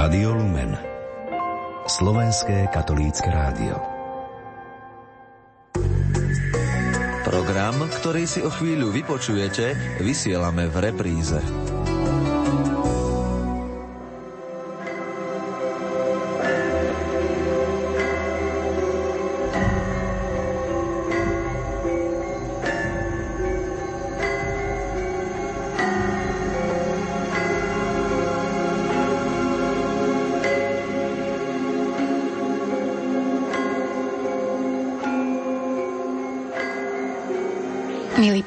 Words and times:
Rádio 0.00 0.32
Lumen 0.32 0.72
Slovenské 1.84 2.72
katolícke 2.72 3.28
rádio 3.28 3.76
Program, 7.20 7.76
ktorý 7.84 8.24
si 8.24 8.40
o 8.40 8.48
chvíľu 8.48 8.96
vypočujete, 8.96 10.00
vysielame 10.00 10.72
v 10.72 10.76
repríze. 10.88 11.36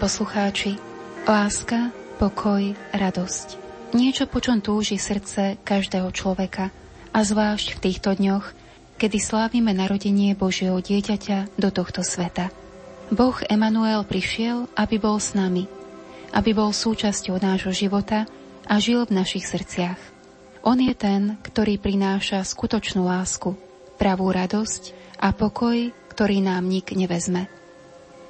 Poslucháči, 0.03 0.75
láska, 1.23 1.88
pokoj, 2.20 2.75
radosť. 2.91 3.55
Niečo, 3.95 4.27
po 4.27 4.43
čom 4.43 4.59
túži 4.59 4.99
srdce 4.99 5.55
každého 5.63 6.12
človeka, 6.12 6.76
a 7.16 7.23
zvlášť 7.23 7.79
v 7.79 7.81
týchto 7.88 8.12
dňoch, 8.12 8.52
kedy 8.99 9.16
slávime 9.23 9.71
narodenie 9.71 10.35
Božieho 10.35 10.76
dieťaťa 10.84 11.55
do 11.55 11.71
tohto 11.71 12.03
sveta. 12.03 12.52
Boh 13.16 13.39
Emanuel 13.48 14.03
prišiel, 14.03 14.67
aby 14.76 14.99
bol 14.99 15.23
s 15.23 15.39
nami, 15.39 15.71
aby 16.35 16.51
bol 16.51 16.76
súčasťou 16.76 17.40
nášho 17.40 17.71
života 17.71 18.27
a 18.67 18.84
žil 18.84 19.07
v 19.07 19.23
našich 19.23 19.48
srdciach. 19.48 20.04
On 20.68 20.76
je 20.76 20.91
ten, 20.99 21.40
ktorý 21.48 21.79
prináša 21.79 22.43
skutočnú 22.43 23.07
lásku, 23.07 23.55
pravú 23.96 24.35
radosť 24.35 25.15
a 25.24 25.31
pokoj, 25.31 25.96
ktorý 26.12 26.43
nám 26.43 26.68
nik 26.68 26.91
nevezme. 26.91 27.62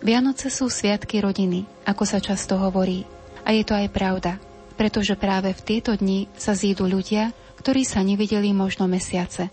Vianoce 0.04 0.52
sú 0.52 0.68
sviatky 0.68 1.24
rodiny, 1.24 1.64
ako 1.88 2.04
sa 2.04 2.20
často 2.20 2.60
hovorí. 2.60 3.08
A 3.48 3.56
je 3.56 3.64
to 3.64 3.72
aj 3.72 3.88
pravda, 3.88 4.36
pretože 4.76 5.16
práve 5.16 5.56
v 5.56 5.64
tieto 5.64 5.96
dni 5.96 6.28
sa 6.36 6.52
zídu 6.52 6.92
ľudia, 6.92 7.32
ktorí 7.64 7.88
sa 7.88 8.04
nevideli 8.04 8.52
možno 8.52 8.84
mesiace. 8.92 9.48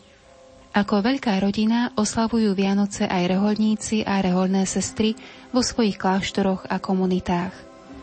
Ako 0.74 1.06
veľká 1.06 1.38
rodina 1.38 1.94
oslavujú 1.94 2.50
Vianoce 2.58 3.06
aj 3.06 3.30
reholníci 3.30 4.02
a 4.02 4.18
reholné 4.18 4.66
sestry 4.66 5.14
vo 5.54 5.62
svojich 5.62 5.94
kláštoroch 5.94 6.66
a 6.66 6.82
komunitách. 6.82 7.54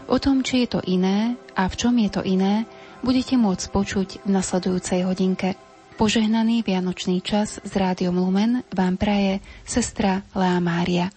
O 0.08 0.16
tom, 0.16 0.39
či 0.39 0.64
je 0.64 0.80
to 0.80 0.82
iné 0.88 1.36
a 1.52 1.67
v 1.67 1.76
čom 1.76 2.00
je 2.00 2.08
to 2.16 2.23
iné, 2.23 2.64
budete 3.04 3.36
môcť 3.36 3.66
počuť 3.76 4.09
v 4.23 4.30
nasledujúcej 4.32 5.04
hodinke. 5.04 5.59
Požehnaný 6.00 6.64
Vianočný 6.64 7.20
čas 7.20 7.59
z 7.59 7.73
Rádiom 7.76 8.16
Lumen 8.16 8.64
vám 8.72 8.95
praje 8.95 9.44
sestra 9.67 10.23
Lea 10.32 10.64
Mária. 10.64 11.17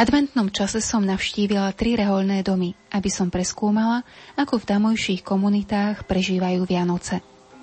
Adventnom 0.00 0.48
čase 0.48 0.80
som 0.80 1.04
navštívila 1.04 1.76
tri 1.76 1.92
reholné 1.92 2.40
domy, 2.40 2.72
aby 2.88 3.12
som 3.12 3.28
preskúmala, 3.28 4.00
ako 4.32 4.56
v 4.56 4.68
tamojších 4.72 5.20
komunitách 5.20 6.08
prežívajú 6.08 6.64
Vianoce. 6.64 7.20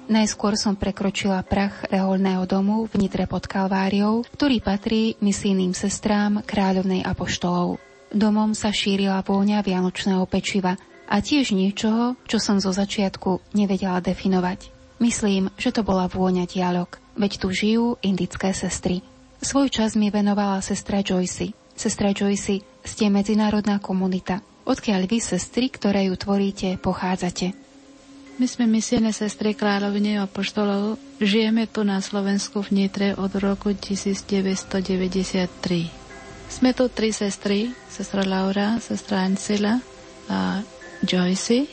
Najskôr 0.08 0.54
som 0.56 0.78
prekročila 0.78 1.42
prach 1.44 1.84
reholného 1.90 2.46
domu 2.48 2.86
v 2.88 2.94
Nitre 3.02 3.26
pod 3.26 3.50
Kalváriou, 3.50 4.24
ktorý 4.38 4.62
patrí 4.62 5.18
misijným 5.20 5.74
sestrám 5.74 6.46
kráľovnej 6.46 7.04
apoštolov. 7.04 7.82
Domom 8.14 8.56
sa 8.56 8.72
šírila 8.72 9.20
vôňa 9.26 9.60
vianočného 9.66 10.24
pečiva 10.30 10.80
a 11.10 11.20
tiež 11.20 11.52
niečoho, 11.52 12.16
čo 12.24 12.40
som 12.40 12.62
zo 12.62 12.72
začiatku 12.72 13.52
nevedela 13.52 14.00
definovať. 14.00 14.72
Myslím, 15.04 15.52
že 15.60 15.76
to 15.76 15.84
bola 15.84 16.08
vôňa 16.08 16.48
dialog, 16.48 16.88
veď 17.20 17.32
tu 17.42 17.52
žijú 17.52 18.00
indické 18.00 18.56
sestry. 18.56 19.04
Svoj 19.44 19.74
čas 19.74 20.00
mi 20.00 20.08
venovala 20.08 20.64
sestra 20.64 21.04
Joyce. 21.04 21.67
Sestra 21.78 22.10
Joyce, 22.10 22.66
ste 22.82 23.06
medzinárodná 23.14 23.78
komunita. 23.78 24.42
Odkiaľ 24.66 25.06
vy, 25.06 25.22
sestry, 25.22 25.70
ktoré 25.70 26.10
ju 26.10 26.18
tvoríte, 26.18 26.74
pochádzate? 26.82 27.54
My 28.42 28.50
sme 28.50 28.66
misijné 28.66 29.14
sestry 29.14 29.54
kráľovne 29.54 30.18
a 30.18 30.26
poštolov. 30.26 30.98
Žijeme 31.22 31.70
tu 31.70 31.86
na 31.86 32.02
Slovensku 32.02 32.66
v 32.66 32.82
Nitre 32.82 33.14
od 33.14 33.30
roku 33.38 33.78
1993. 33.78 36.50
Sme 36.50 36.74
tu 36.74 36.90
tri 36.90 37.14
sestry, 37.14 37.70
sestra 37.86 38.26
Laura, 38.26 38.82
sestra 38.82 39.22
Ancila 39.22 39.78
a 40.34 40.66
Joyce, 41.06 41.70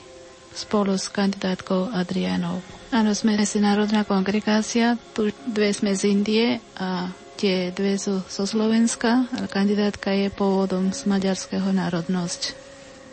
spolu 0.53 1.01
s 1.01 1.09
kandidátkou 1.09 1.97
Adrianou. 1.97 2.61
Áno, 2.93 3.17
sme 3.17 3.41
medzinárodná 3.41 4.05
kongregácia, 4.05 5.01
tu 5.17 5.33
dve 5.49 5.73
sme 5.73 5.97
z 5.97 6.13
Indie 6.13 6.61
a 6.77 7.09
tie 7.37 7.75
dve 7.75 7.99
sú 7.99 8.23
zo 8.27 8.45
Slovenska, 8.47 9.27
a 9.35 9.45
kandidátka 9.51 10.15
je 10.15 10.33
pôvodom 10.33 10.95
z 10.95 11.05
maďarského 11.07 11.71
národnosť. 11.75 12.65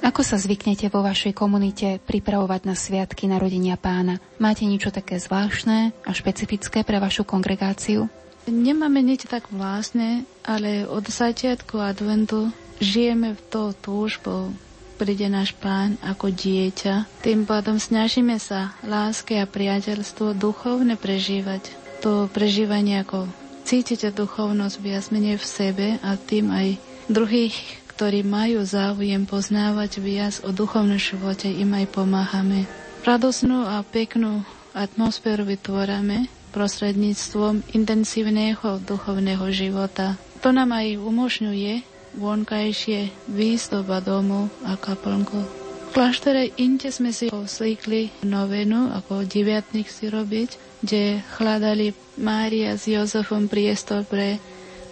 Ako 0.02 0.26
sa 0.26 0.42
zvyknete 0.42 0.90
vo 0.90 1.06
vašej 1.06 1.38
komunite 1.38 2.02
pripravovať 2.02 2.62
na 2.66 2.74
sviatky 2.74 3.30
narodenia 3.30 3.78
pána? 3.78 4.18
Máte 4.42 4.66
niečo 4.66 4.90
také 4.90 5.22
zvláštne 5.22 5.94
a 5.94 6.10
špecifické 6.10 6.82
pre 6.82 6.98
vašu 6.98 7.22
kongregáciu? 7.22 8.10
Nemáme 8.50 9.06
nič 9.06 9.30
tak 9.30 9.54
vlastné, 9.54 10.26
ale 10.42 10.90
od 10.90 11.06
začiatku 11.06 11.78
adventu 11.78 12.50
žijeme 12.82 13.38
v 13.38 13.42
to 13.54 13.78
túžbou. 13.78 14.50
Príde 14.98 15.30
náš 15.30 15.54
pán 15.54 16.02
ako 16.02 16.34
dieťa. 16.34 17.22
Tým 17.22 17.46
pádom 17.46 17.78
snažíme 17.78 18.42
sa 18.42 18.74
láske 18.82 19.38
a 19.38 19.46
priateľstvo 19.46 20.34
duchovne 20.34 20.98
prežívať. 20.98 21.70
To 22.02 22.26
prežívanie 22.26 23.06
ako 23.06 23.30
cítite 23.64 24.10
duchovnosť 24.12 24.76
viac 24.82 25.06
menej 25.14 25.38
v 25.38 25.46
sebe 25.46 25.88
a 26.02 26.18
tým 26.18 26.50
aj 26.52 26.68
druhých 27.12 27.82
ktorí 28.02 28.26
majú 28.26 28.66
záujem 28.66 29.30
poznávať 29.30 30.02
viac 30.02 30.42
o 30.42 30.50
duchovnom 30.50 30.98
živote, 30.98 31.46
im 31.46 31.70
aj 31.78 31.86
pomáhame. 31.94 32.66
Radosnú 33.06 33.62
a 33.62 33.86
peknú 33.86 34.42
atmosféru 34.74 35.46
vytvárame 35.46 36.26
prostredníctvom 36.50 37.62
intenzívneho 37.78 38.82
duchovného 38.82 39.46
života. 39.54 40.18
To 40.42 40.50
nám 40.50 40.74
aj 40.74 40.98
umožňuje 40.98 41.86
vonkajšie 42.18 43.14
výzdoba 43.30 44.02
domu 44.02 44.50
a 44.66 44.74
kaplnku. 44.82 45.38
V 45.38 45.90
kláštore 45.94 46.58
Inte 46.58 46.90
sme 46.90 47.14
si 47.14 47.30
zvykli 47.30 48.26
novenu, 48.26 48.90
ako 48.98 49.30
deviatnik 49.30 49.86
si 49.94 50.10
robiť, 50.10 50.71
kde 50.82 51.22
hľadali 51.38 51.94
Mária 52.18 52.78
s 52.78 52.90
Jozefom 52.90 53.48
priestor 53.48 54.06
pre 54.06 54.42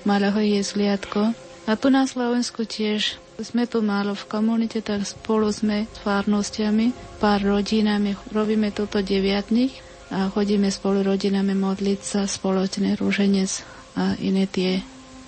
malého 0.08 0.40
jezliatko 0.40 1.34
a 1.70 1.72
tu 1.78 1.94
na 1.94 2.10
Slovensku 2.10 2.66
tiež 2.66 3.22
sme 3.40 3.70
tu 3.70 3.80
málo 3.80 4.18
v 4.18 4.28
komunite, 4.28 4.84
tak 4.84 5.08
spolu 5.08 5.48
sme 5.54 5.88
s 5.88 5.98
farnostiami, 6.04 6.92
pár 7.24 7.40
rodinami, 7.46 8.18
robíme 8.36 8.74
toto 8.76 9.00
deviatných 9.00 9.72
a 10.12 10.28
chodíme 10.28 10.68
spolu 10.68 11.06
rodinami 11.06 11.56
modliť 11.56 12.00
sa 12.02 12.22
spoločne 12.28 13.00
rúženec 13.00 13.64
a 13.96 14.18
iné 14.20 14.50
tie 14.50 14.84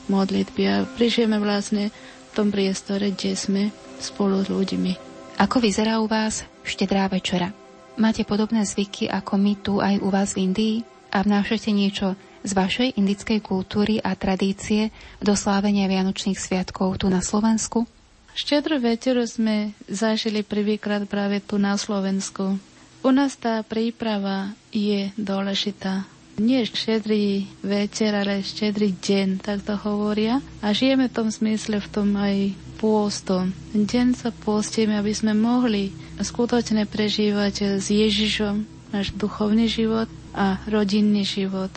modlitby 0.10 0.64
a 0.68 0.84
prišieme 0.84 1.40
vlastne 1.40 1.94
v 1.94 2.32
tom 2.36 2.52
priestore, 2.52 3.14
kde 3.14 3.38
sme 3.38 3.64
spolu 4.02 4.44
s 4.44 4.50
ľuďmi. 4.52 4.94
Ako 5.40 5.64
vyzerá 5.64 6.04
u 6.04 6.10
vás 6.10 6.44
štedrá 6.68 7.08
večera? 7.08 7.61
Máte 8.00 8.24
podobné 8.24 8.64
zvyky 8.64 9.12
ako 9.12 9.34
my 9.36 9.54
tu 9.60 9.74
aj 9.84 10.00
u 10.00 10.08
vás 10.08 10.32
v 10.32 10.48
Indii 10.48 10.76
a 11.12 11.24
vnášate 11.28 11.76
niečo 11.76 12.16
z 12.42 12.52
vašej 12.56 12.96
indickej 12.96 13.44
kultúry 13.44 14.00
a 14.00 14.16
tradície 14.16 14.96
do 15.20 15.36
slávenia 15.36 15.92
Vianočných 15.92 16.40
sviatkov 16.40 17.04
tu 17.04 17.12
na 17.12 17.20
Slovensku? 17.20 17.84
Štedrú 18.32 18.80
večeru 18.80 19.28
sme 19.28 19.76
zažili 19.92 20.40
prvýkrát 20.42 21.04
práve 21.04 21.44
tu 21.44 21.60
na 21.60 21.76
Slovensku. 21.76 22.56
U 23.04 23.10
nás 23.12 23.36
tá 23.36 23.60
príprava 23.66 24.56
je 24.72 25.12
dôležitá. 25.20 26.08
Nie 26.40 26.64
štedrý 26.64 27.44
večer, 27.60 28.16
ale 28.16 28.40
štedrý 28.40 28.96
deň, 28.98 29.44
tak 29.44 29.68
to 29.68 29.76
hovoria. 29.76 30.40
A 30.64 30.72
žijeme 30.72 31.12
v 31.12 31.16
tom 31.20 31.28
smysle, 31.28 31.84
v 31.84 31.92
tom 31.92 32.16
aj 32.16 32.56
pôstom. 32.82 33.54
Deň 33.78 34.18
sa 34.18 34.34
pôstime, 34.34 34.98
aby 34.98 35.14
sme 35.14 35.38
mohli 35.38 35.94
skutočne 36.18 36.90
prežívať 36.90 37.78
s 37.78 37.94
Ježišom 37.94 38.66
náš 38.90 39.14
duchovný 39.14 39.70
život 39.70 40.10
a 40.34 40.58
rodinný 40.66 41.22
život. 41.22 41.70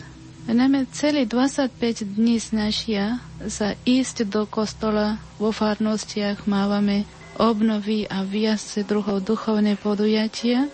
Najmä 0.49 0.89
celý 0.93 1.29
25 1.29 2.17
dní 2.17 2.41
snažia 2.41 3.21
sa 3.45 3.77
ísť 3.85 4.29
do 4.29 4.49
kostola, 4.49 5.21
vo 5.37 5.49
farnostiach 5.53 6.45
mávame 6.49 7.05
obnovy 7.37 8.05
a 8.09 8.21
viac 8.25 8.61
druhov 8.85 9.25
duchovné 9.25 9.77
podujatia, 9.77 10.69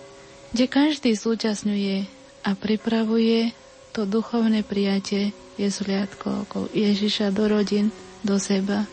kde 0.51 0.65
každý 0.67 1.15
zúčastňuje 1.15 2.07
a 2.43 2.49
pripravuje 2.55 3.55
to 3.95 4.03
duchovné 4.07 4.63
prijatie 4.63 5.31
jezliatko 5.55 6.47
okolo 6.47 6.65
Ježiša 6.75 7.31
do 7.31 7.47
rodín, 7.47 7.95
do 8.27 8.35
seba, 8.39 8.87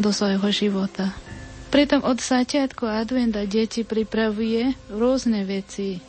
do 0.00 0.10
svojho 0.10 0.48
života. 0.50 1.12
Pritom 1.70 2.02
od 2.02 2.18
začiatku 2.18 2.82
adventa 2.82 3.46
deti 3.46 3.86
pripravuje 3.86 4.74
rôzne 4.90 5.46
veci, 5.46 6.02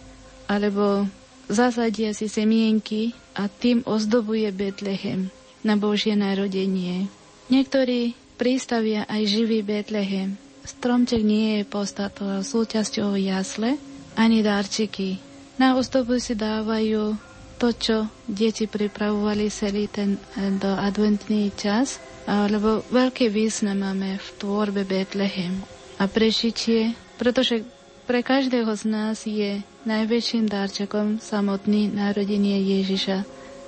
alebo 0.50 1.06
zasadia 1.46 2.18
si 2.18 2.26
semienky 2.26 3.14
a 3.38 3.46
tým 3.46 3.86
ozdobuje 3.86 4.50
Betlehem 4.50 5.30
na 5.62 5.78
Božie 5.78 6.18
narodenie. 6.18 7.06
Niektorí 7.54 8.18
prístavia 8.42 9.06
aj 9.06 9.22
živý 9.30 9.62
Betlehem. 9.62 10.34
Stromček 10.66 11.22
nie 11.22 11.62
je 11.62 11.70
podstatou 11.70 12.42
súčasťou 12.42 13.14
jasle, 13.22 13.78
ani 14.18 14.42
darčiky. 14.42 15.22
Na 15.62 15.78
ozdobu 15.78 16.18
si 16.18 16.34
dávajú 16.34 17.14
to, 17.62 17.70
čo 17.72 17.98
deti 18.26 18.66
pripravovali 18.66 19.46
celý 19.48 19.86
ten 19.86 20.18
eh, 20.34 20.50
do 20.52 20.74
adventný 20.74 21.54
čas, 21.54 22.02
alebo 22.26 22.82
veľký 22.90 23.30
význam 23.30 23.82
máme 23.82 24.18
v 24.18 24.28
tvorbe 24.36 24.82
Betlehem. 24.82 25.62
A 25.96 26.10
prežitie, 26.10 26.98
pretože 27.16 27.62
pre 28.04 28.26
každého 28.26 28.74
z 28.74 28.84
nás 28.84 29.18
je 29.24 29.62
najväčším 29.84 30.46
darčekom 30.46 31.22
samotný 31.22 31.88
narodenie 31.88 32.58
Ježiša, 32.82 33.22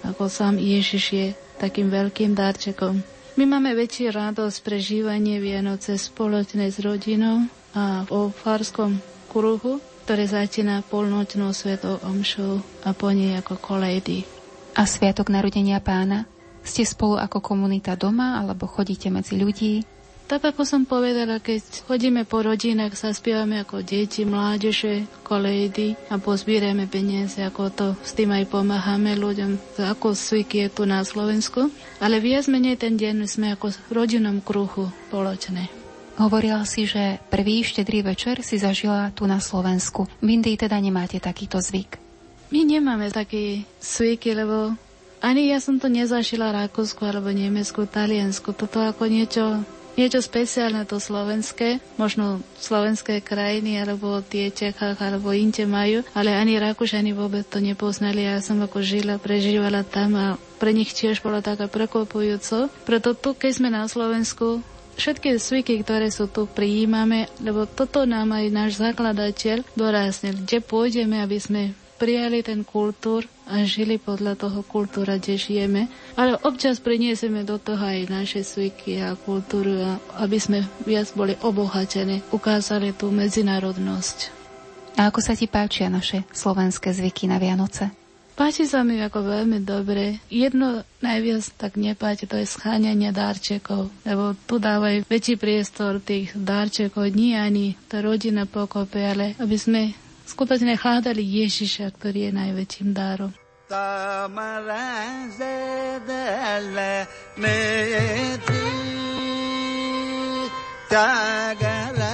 ako 0.03 0.25
sám 0.25 0.57
Ježiš 0.57 1.03
je 1.07 1.27
takým 1.55 1.87
veľkým 1.87 2.33
darčekom. 2.33 2.97
My 3.33 3.45
máme 3.45 3.73
väčší 3.73 4.09
radosť 4.09 4.57
prežívanie 4.61 5.37
Vianoce 5.37 5.97
spoločne 5.97 6.69
s 6.69 6.77
rodinou 6.77 7.45
a 7.73 8.05
o 8.09 8.29
farskom 8.29 8.97
kruhu, 9.25 9.81
ktoré 10.03 10.27
začína 10.27 10.83
polnočnou 10.83 11.55
svetou 11.55 11.97
omšou 12.03 12.59
a 12.83 12.91
po 12.91 13.09
nej 13.15 13.39
ako 13.39 13.55
kolejdy. 13.55 14.27
A 14.75 14.83
Sviatok 14.83 15.31
narodenia 15.31 15.79
pána? 15.79 16.27
Ste 16.63 16.83
spolu 16.83 17.19
ako 17.19 17.39
komunita 17.39 17.95
doma 17.95 18.39
alebo 18.39 18.67
chodíte 18.67 19.07
medzi 19.07 19.39
ľudí? 19.39 19.83
Tak 20.23 20.55
ako 20.55 20.63
som 20.63 20.87
povedala, 20.87 21.43
keď 21.43 21.83
chodíme 21.83 22.23
po 22.23 22.39
rodinách, 22.39 22.95
sa 22.95 23.11
spievame 23.11 23.59
ako 23.59 23.83
deti, 23.83 24.23
mládeže, 24.23 25.03
kolejdy 25.21 25.99
a 26.07 26.15
pozbierame 26.15 26.87
peniaze, 26.87 27.43
ako 27.43 27.61
to 27.69 27.87
s 28.01 28.15
tým 28.15 28.31
aj 28.31 28.47
pomáhame 28.47 29.19
ľuďom, 29.19 29.59
ako 29.83 30.15
zvyky 30.15 30.67
je 30.67 30.69
tu 30.71 30.83
na 30.87 31.03
Slovensku. 31.03 31.67
Ale 31.99 32.23
viac 32.23 32.47
menej 32.47 32.79
ten 32.79 32.95
deň 32.95 33.27
sme 33.27 33.51
ako 33.53 33.75
v 33.75 33.91
rodinnom 33.91 34.39
kruhu 34.39 34.87
spoločné. 35.11 35.82
Hovorila 36.13 36.61
si, 36.69 36.85
že 36.85 37.17
prvý 37.33 37.65
štedrý 37.65 38.05
večer 38.05 38.45
si 38.45 38.61
zažila 38.61 39.09
tu 39.17 39.25
na 39.25 39.41
Slovensku. 39.41 40.05
V 40.21 40.27
Indii 40.29 40.57
teda 40.59 40.77
nemáte 40.77 41.17
takýto 41.17 41.57
zvyk. 41.57 41.97
My 42.53 42.61
nemáme 42.61 43.09
taký 43.09 43.65
zvyky, 43.81 44.37
lebo 44.37 44.77
ani 45.23 45.49
ja 45.49 45.57
som 45.57 45.81
to 45.81 45.89
nezažila 45.89 46.53
Rakúsku 46.53 47.01
alebo 47.01 47.33
Nemecku, 47.33 47.89
Taliansku. 47.89 48.53
Toto 48.53 48.77
ako 48.83 49.09
niečo 49.09 49.65
niečo 49.93 50.25
speciálne 50.25 50.85
to 50.89 50.97
slovenské, 50.97 51.77
možno 52.01 52.41
slovenské 52.57 53.21
krajiny, 53.21 53.77
alebo 53.77 54.25
tie 54.25 54.49
Čechách, 54.49 54.97
alebo 54.97 55.33
inte 55.33 55.69
majú, 55.69 56.01
ale 56.17 56.33
ani 56.33 56.57
Rakúšani 56.57 57.13
vôbec 57.13 57.45
to 57.45 57.61
nepoznali. 57.61 58.25
Ja 58.25 58.41
som 58.41 58.61
ako 58.61 58.81
žila, 58.81 59.21
prežívala 59.21 59.85
tam 59.85 60.17
a 60.17 60.27
pre 60.57 60.73
nich 60.73 60.93
tiež 60.93 61.21
bolo 61.21 61.45
také 61.45 61.69
prekvapujúco. 61.69 62.73
Preto 62.85 63.13
tu, 63.13 63.37
keď 63.37 63.51
sme 63.53 63.69
na 63.69 63.85
Slovensku, 63.85 64.65
všetky 64.97 65.37
zvyky, 65.37 65.81
ktoré 65.81 66.09
sú 66.13 66.29
tu, 66.29 66.45
prijímame, 66.45 67.29
lebo 67.41 67.65
toto 67.65 68.05
nám 68.05 68.33
aj 68.33 68.45
náš 68.53 68.71
zakladateľ 68.79 69.65
doraznil, 69.73 70.41
kde 70.45 70.59
pôjdeme, 70.61 71.21
aby 71.21 71.37
sme 71.39 71.61
prijali 71.97 72.43
ten 72.43 72.67
kultúr 72.67 73.23
a 73.47 73.63
žili 73.63 73.95
podľa 73.95 74.35
toho 74.35 74.59
kultúra, 74.67 75.15
kde 75.15 75.39
žijeme. 75.39 75.87
Ale 76.19 76.35
občas 76.43 76.83
prinieseme 76.83 77.47
do 77.47 77.55
toho 77.55 77.79
aj 77.79 78.11
naše 78.11 78.43
zvyky 78.43 78.99
a 78.99 79.15
kultúru, 79.15 79.79
aby 80.19 80.35
sme 80.35 80.67
viac 80.83 81.07
boli 81.15 81.39
obohatení, 81.39 82.19
ukázali 82.35 82.91
tú 82.91 83.07
medzinárodnosť. 83.07 84.17
A 84.99 85.09
ako 85.09 85.19
sa 85.23 85.33
ti 85.33 85.49
páčia 85.49 85.89
naše 85.89 86.21
slovenské 86.35 86.91
zvyky 86.91 87.25
na 87.25 87.41
Vianoce? 87.41 88.02
Páči 88.33 88.65
sa 88.65 88.81
mi 88.81 88.97
ako 88.97 89.29
veľmi 89.29 89.61
dobre. 89.61 90.17
Jedno 90.25 90.81
najviac 91.05 91.53
tak 91.53 91.77
nepáči, 91.77 92.25
to 92.25 92.41
je 92.41 92.49
scháňanie 92.49 93.13
dárčekov, 93.13 93.93
lebo 94.09 94.33
tu 94.49 94.57
dávajú 94.57 95.05
väčší 95.05 95.37
priestor 95.37 96.01
tých 96.01 96.33
dárčekov, 96.33 97.13
nie 97.13 97.37
ani 97.37 97.77
tá 97.85 98.01
rodina 98.01 98.49
pokope, 98.49 98.97
ale 99.05 99.37
aby 99.37 99.53
sme 99.53 99.93
skutočne 100.25 100.73
hľadali 100.73 101.21
Ježiša, 101.21 101.93
ktorý 101.93 102.29
je 102.29 102.31
najväčším 102.33 102.89
dárom. 102.89 103.31
Tagara 110.93 112.13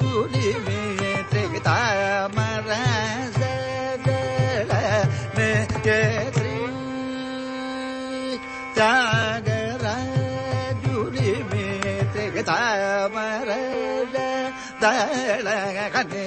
duli 0.00 0.48
me 0.64 0.82
tagara 8.82 9.96
juri 10.82 11.30
me 11.50 11.66
tegata 12.14 12.56
mara 13.14 13.60
da 14.14 14.28
dalaga 14.82 15.86
kane 15.94 16.24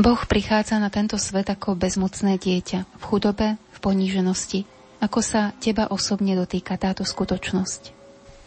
Boh 0.00 0.16
prichádza 0.24 0.80
na 0.80 0.88
tento 0.88 1.20
svet 1.20 1.52
ako 1.52 1.76
bezmocné 1.76 2.40
dieťa, 2.40 2.88
v 2.88 3.02
chudobe, 3.04 3.60
v 3.60 3.78
poníženosti. 3.84 4.64
Ako 4.96 5.20
sa 5.20 5.52
teba 5.60 5.92
osobne 5.92 6.32
dotýka 6.32 6.80
táto 6.80 7.04
skutočnosť? 7.04 7.92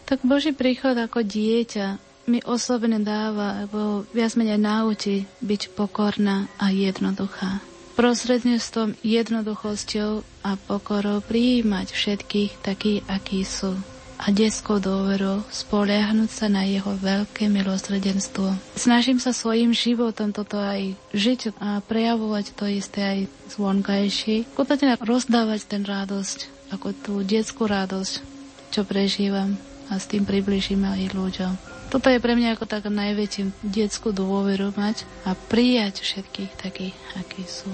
Tak 0.02 0.26
Boží 0.26 0.50
príchod 0.50 0.98
ako 0.98 1.22
dieťa 1.22 2.02
mi 2.26 2.42
osobne 2.42 2.98
dáva, 2.98 3.62
alebo 3.62 4.02
viac 4.10 4.34
menej 4.34 4.58
naučí 4.58 5.30
byť 5.46 5.78
pokorná 5.78 6.50
a 6.58 6.74
jednoduchá. 6.74 7.62
Prostredníctvom 7.94 8.98
jednoduchosťou 9.06 10.26
a 10.42 10.58
pokorou 10.58 11.22
prijímať 11.22 11.94
všetkých 11.94 12.66
takí, 12.66 13.06
akí 13.06 13.46
sú 13.46 13.78
a 14.24 14.32
detskou 14.32 14.80
dôverou 14.80 15.44
spoliahnuť 15.52 16.30
sa 16.32 16.48
na 16.48 16.64
jeho 16.64 16.96
veľké 16.96 17.52
milosrdenstvo. 17.52 18.56
Snažím 18.72 19.20
sa 19.20 19.36
svojim 19.36 19.76
životom 19.76 20.32
toto 20.32 20.56
aj 20.56 20.96
žiť 21.12 21.60
a 21.60 21.84
prejavovať 21.84 22.56
to 22.56 22.64
isté 22.64 23.00
aj 23.04 23.20
zvonkajší. 23.52 24.48
Skutočne 24.56 24.96
rozdávať 24.96 25.60
ten 25.68 25.84
radosť, 25.84 26.72
ako 26.72 26.88
tú 26.96 27.14
detskú 27.20 27.68
radosť, 27.68 28.24
čo 28.72 28.88
prežívam 28.88 29.60
a 29.92 30.00
s 30.00 30.08
tým 30.08 30.24
približím 30.24 30.88
aj 30.88 31.12
ľuďom. 31.12 31.52
Toto 31.92 32.08
je 32.08 32.18
pre 32.18 32.32
mňa 32.34 32.56
ako 32.56 32.64
tak 32.64 32.88
najväčším 32.88 33.52
detskú 33.60 34.10
dôveru 34.10 34.72
mať 34.74 35.04
a 35.28 35.36
prijať 35.36 36.00
všetkých 36.00 36.52
takých, 36.58 36.96
akí 37.20 37.44
sú. 37.44 37.70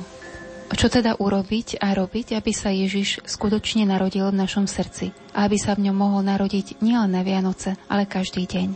Čo 0.70 0.88
teda 0.88 1.18
urobiť 1.20 1.76
a 1.82 1.92
robiť, 1.92 2.40
aby 2.40 2.52
sa 2.56 2.72
Ježiš 2.72 3.20
skutočne 3.28 3.84
narodil 3.84 4.24
v 4.32 4.40
našom 4.40 4.64
srdci 4.64 5.12
a 5.36 5.44
aby 5.44 5.60
sa 5.60 5.76
v 5.76 5.90
ňom 5.90 5.96
mohol 5.98 6.24
narodiť 6.24 6.80
nielen 6.80 7.12
na 7.12 7.20
Vianoce, 7.20 7.76
ale 7.84 8.08
každý 8.08 8.48
deň? 8.48 8.68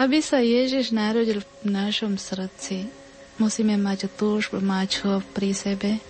Aby 0.00 0.24
sa 0.24 0.40
Ježiš 0.40 0.96
narodil 0.96 1.44
v 1.44 1.68
našom 1.68 2.16
srdci, 2.16 2.88
musíme 3.36 3.76
mať 3.76 4.08
túžbu 4.14 4.64
mať 4.64 5.04
ho 5.04 5.20
pri 5.36 5.52
sebe 5.52 6.00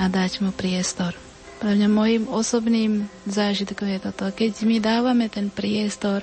a 0.00 0.08
dať 0.08 0.40
mu 0.40 0.56
priestor. 0.56 1.12
Pre 1.58 1.74
mňa 1.74 1.88
môjim 1.90 2.24
osobným 2.30 3.10
zážitkom 3.26 3.92
je 3.92 3.98
toto. 3.98 4.30
Keď 4.30 4.62
my 4.62 4.78
dávame 4.78 5.26
ten 5.26 5.50
priestor, 5.50 6.22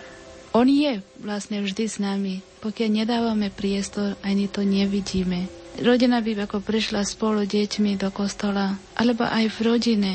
on 0.56 0.72
je 0.72 1.04
vlastne 1.20 1.60
vždy 1.60 1.86
s 1.86 2.00
nami. 2.00 2.40
Pokiaľ 2.64 2.90
nedávame 3.04 3.52
priestor, 3.52 4.16
ani 4.24 4.48
to 4.48 4.64
nevidíme. 4.64 5.52
Rodina 5.76 6.24
by 6.24 6.48
ako 6.48 6.64
prišla 6.64 7.04
spolu 7.04 7.44
deťmi 7.44 8.00
do 8.00 8.08
kostola, 8.08 8.80
alebo 8.96 9.28
aj 9.28 9.52
v 9.52 9.58
rodine 9.68 10.14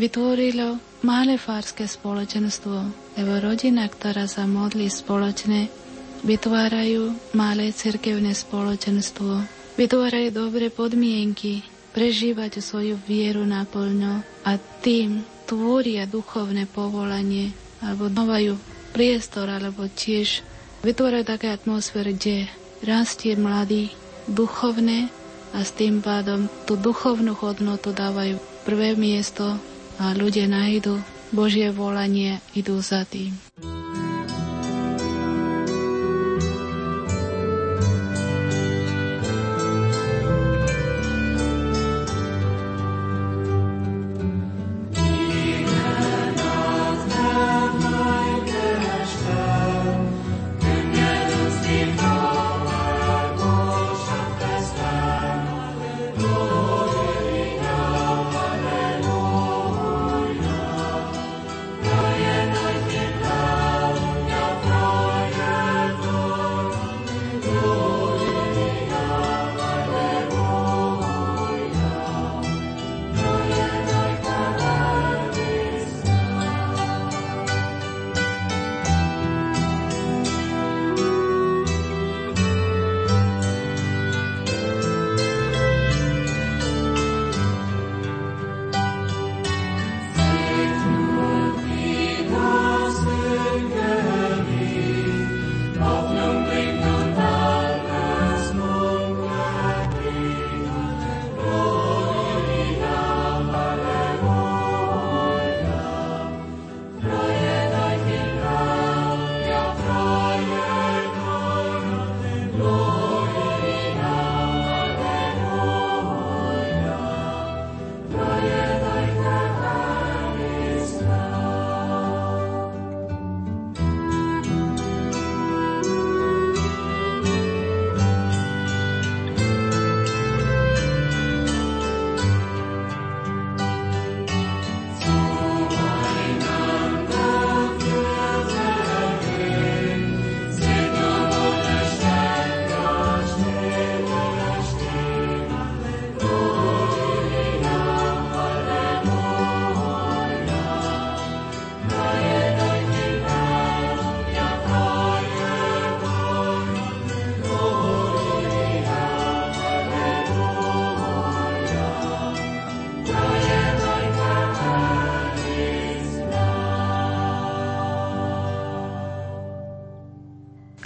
vytvorilo 0.00 0.80
malé 1.04 1.36
fárske 1.36 1.84
spoločenstvo, 1.84 2.76
lebo 3.20 3.32
rodina, 3.44 3.84
ktorá 3.84 4.24
sa 4.24 4.48
modlí 4.48 4.88
spoločne, 4.88 5.68
vytvárajú 6.24 7.12
malé 7.36 7.68
cirkevné 7.76 8.32
spoločenstvo, 8.32 9.44
vytvárajú 9.76 10.28
dobré 10.32 10.72
podmienky 10.72 11.60
prežívať 11.92 12.64
svoju 12.64 12.96
vieru 13.04 13.44
naplno 13.44 14.24
a 14.40 14.56
tým 14.80 15.20
tvoria 15.44 16.08
duchovné 16.08 16.64
povolanie 16.64 17.52
alebo 17.84 18.08
dávajú 18.08 18.56
priestor 18.96 19.52
alebo 19.52 19.84
tiež 19.84 20.40
vytvárajú 20.80 21.28
také 21.28 21.52
atmosféry, 21.52 22.16
kde 22.16 22.36
rastie 22.80 23.36
mladý 23.36 23.92
duchovné 24.30 25.12
a 25.54 25.62
s 25.62 25.70
tým 25.74 26.02
pádom 26.02 26.50
tú 26.66 26.74
duchovnú 26.74 27.36
hodnotu 27.38 27.94
dávajú 27.94 28.40
prvé 28.66 28.98
miesto 28.98 29.58
a 30.00 30.10
ľudia 30.16 30.50
nájdu 30.50 30.98
Božie 31.30 31.70
volanie, 31.70 32.38
idú 32.54 32.78
za 32.78 33.06
tým. 33.06 33.34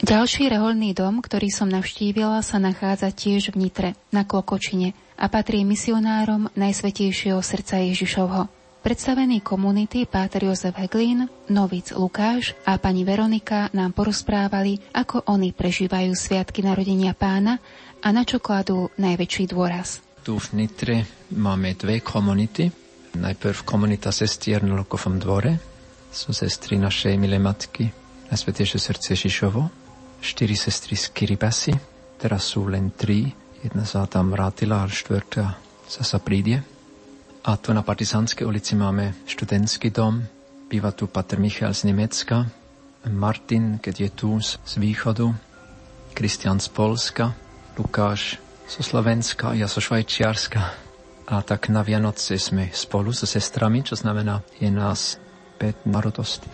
Ďalší 0.09 0.49
reholný 0.49 0.97
dom, 0.97 1.21
ktorý 1.21 1.53
som 1.53 1.69
navštívila, 1.69 2.41
sa 2.41 2.57
nachádza 2.57 3.12
tiež 3.12 3.53
v 3.53 3.69
Nitre, 3.69 3.91
na 4.09 4.25
Klokočine 4.25 4.97
a 5.21 5.29
patrí 5.29 5.69
misionárom 5.69 6.49
Najsvetejšieho 6.57 7.37
srdca 7.45 7.85
Ježišovho. 7.85 8.49
Predstavení 8.81 9.45
komunity 9.45 10.09
Páter 10.09 10.49
Jozef 10.49 10.81
Heglín, 10.81 11.29
Novic 11.53 11.93
Lukáš 11.93 12.57
a 12.65 12.81
pani 12.81 13.05
Veronika 13.05 13.69
nám 13.77 13.93
porozprávali, 13.93 14.81
ako 14.97 15.29
oni 15.29 15.53
prežívajú 15.53 16.17
sviatky 16.17 16.65
narodenia 16.65 17.12
pána 17.12 17.61
a 18.00 18.09
na 18.09 18.25
čo 18.25 18.41
kladú 18.41 18.88
najväčší 18.97 19.53
dôraz. 19.53 20.00
Tu 20.25 20.33
v 20.33 20.49
Nitre 20.57 21.05
máme 21.37 21.77
dve 21.77 22.00
komunity. 22.00 22.73
Najprv 23.12 23.61
komunita 23.61 24.09
sestier 24.09 24.65
na 24.65 24.73
Lukovom 24.73 25.21
dvore. 25.21 25.61
Sú 26.09 26.33
sestry 26.33 26.81
našej 26.81 27.12
milé 27.21 27.37
matky 27.37 27.93
Najsvetejšie 28.33 28.81
srdce 28.81 29.12
Ježišovo. 29.12 29.88
Štyri 30.19 30.59
sestry 30.59 30.99
z 30.99 31.15
Kiribasi. 31.15 31.75
Teraz 32.19 32.51
sú 32.51 32.67
len 32.67 32.91
tri. 32.95 33.31
Jedna 33.63 33.87
sa 33.87 34.07
tam 34.07 34.35
vrátila 34.35 34.83
a 34.83 34.91
štvrtá 34.91 35.59
sa 35.89 36.03
sa 36.05 36.19
príde. 36.21 36.63
A 37.49 37.57
tu 37.57 37.73
na 37.73 37.81
Partizánskej 37.81 38.45
ulici 38.45 38.77
máme 38.77 39.16
študentský 39.25 39.88
dom, 39.88 40.21
býva 40.69 40.92
tu 40.92 41.09
Pater 41.09 41.40
Michal 41.40 41.73
z 41.73 41.88
Nemecka, 41.88 42.45
Martin, 43.09 43.81
keď 43.81 43.95
je 43.97 44.11
tu 44.12 44.31
z, 44.37 44.59
východu, 44.77 45.33
Kristian 46.12 46.61
z 46.61 46.69
Polska, 46.69 47.33
Lukáš 47.79 48.37
zo 48.69 48.85
Slovenska, 48.85 49.57
ja 49.57 49.64
zo 49.64 49.81
Švajčiarska. 49.81 50.61
A 51.29 51.35
tak 51.45 51.73
na 51.73 51.81
Vianoce 51.81 52.37
sme 52.37 52.69
spolu 52.73 53.16
so 53.16 53.25
sestrami, 53.25 53.81
čo 53.81 53.97
znamená, 53.97 54.45
je 54.61 54.69
nás 54.69 55.16
5 55.57 55.88
národostí. 55.88 56.49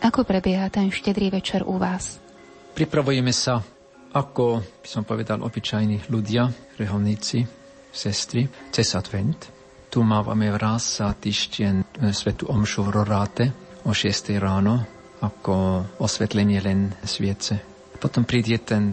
Ako 0.00 0.24
prebieha 0.24 0.68
ten 0.68 0.92
štedrý 0.92 1.32
večer 1.32 1.64
u 1.64 1.80
vás? 1.80 2.20
Pripravujeme 2.76 3.32
sa 3.32 3.56
ako, 4.12 4.60
by 4.84 4.88
som 4.88 5.08
povedal, 5.08 5.40
obyčajní 5.40 6.12
ľudia, 6.12 6.44
reholníci, 6.76 7.40
sestry, 7.88 8.44
cez 8.68 8.92
advent. 8.92 9.48
Tu 9.88 10.04
máme 10.04 10.52
raz 10.60 11.00
za 11.00 11.08
týždeň 11.16 11.74
e, 11.80 12.12
svetu 12.12 12.52
omšu 12.52 12.84
v 12.84 13.00
Roráte 13.00 13.44
o 13.88 13.96
6 13.96 14.36
ráno 14.36 14.84
ako 15.24 15.88
osvetlenie 16.04 16.60
len 16.60 16.92
sviece. 17.00 17.56
Potom 17.96 18.28
príde 18.28 18.60
ten 18.60 18.92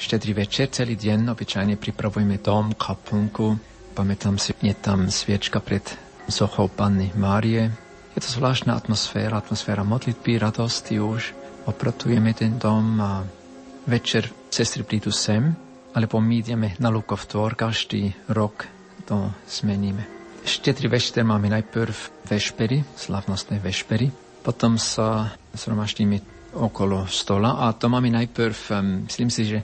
štedrý 0.00 0.32
večer, 0.40 0.72
celý 0.72 0.96
deň, 0.96 1.36
obyčajne 1.36 1.76
pripravujeme 1.76 2.40
dom, 2.40 2.72
kaplnku, 2.72 3.60
pamätám 3.92 4.40
si, 4.40 4.56
je 4.64 4.72
tam 4.72 5.12
sviečka 5.12 5.60
pred 5.60 5.84
sochou 6.24 6.72
Panny 6.72 7.12
Márie. 7.12 7.68
Je 8.16 8.20
to 8.24 8.32
zvláštna 8.32 8.80
atmosféra, 8.80 9.44
atmosféra 9.44 9.84
modlitby, 9.84 10.40
radosti 10.40 10.96
už. 10.96 11.36
Opratujeme 11.68 12.32
ten 12.32 12.56
dom 12.56 12.96
a 13.00 13.20
večer 13.84 14.28
sestry 14.48 14.84
prídu 14.86 15.12
sem, 15.12 15.52
alebo 15.92 16.22
my 16.22 16.40
ideme 16.40 16.68
na 16.78 16.88
Lukov 16.88 17.26
tvor, 17.26 17.58
každý 17.58 18.14
rok 18.30 18.64
to 19.04 19.30
zmeníme. 19.50 20.06
Štedrý 20.40 20.88
večer 20.88 21.20
máme 21.26 21.52
najprv 21.52 21.92
vešpery, 22.24 22.80
slavnostné 22.96 23.60
vešpery, 23.60 24.08
potom 24.40 24.80
sa 24.80 25.36
zhromaždíme 25.52 26.16
okolo 26.56 27.04
stola 27.06 27.60
a 27.66 27.76
to 27.76 27.92
máme 27.92 28.08
najprv, 28.08 28.56
myslím 29.06 29.30
si, 29.30 29.44
že 29.44 29.58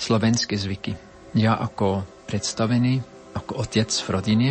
slovenské 0.00 0.56
zvyky. 0.56 0.96
Ja 1.36 1.60
ako 1.60 2.02
predstavený, 2.26 3.02
ako 3.36 3.60
otec 3.60 3.92
v 3.92 4.08
rodine, 4.08 4.50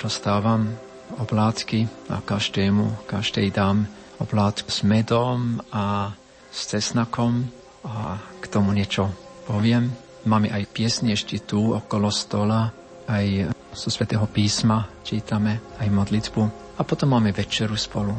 rozdávam 0.00 0.76
oblátky 1.18 2.10
a 2.12 2.20
každému, 2.20 3.08
každej 3.08 3.48
dám 3.52 3.88
oblátku 4.20 4.70
s 4.70 4.84
medom 4.86 5.60
a 5.72 6.14
s 6.54 6.70
cesnakom 6.70 7.42
a 7.82 8.22
k 8.38 8.44
tomu 8.46 8.70
niečo 8.70 9.10
poviem. 9.50 9.90
Máme 10.24 10.48
aj 10.54 10.70
piesne 10.70 11.12
ešte 11.12 11.42
tu 11.42 11.74
okolo 11.74 12.08
stola, 12.08 12.70
aj 13.10 13.52
zo 13.74 13.90
svätého 13.90 14.24
písma 14.30 14.86
čítame, 15.02 15.58
aj 15.82 15.88
modlitbu 15.90 16.42
a 16.78 16.82
potom 16.86 17.12
máme 17.12 17.34
večeru 17.34 17.74
spolu. 17.74 18.14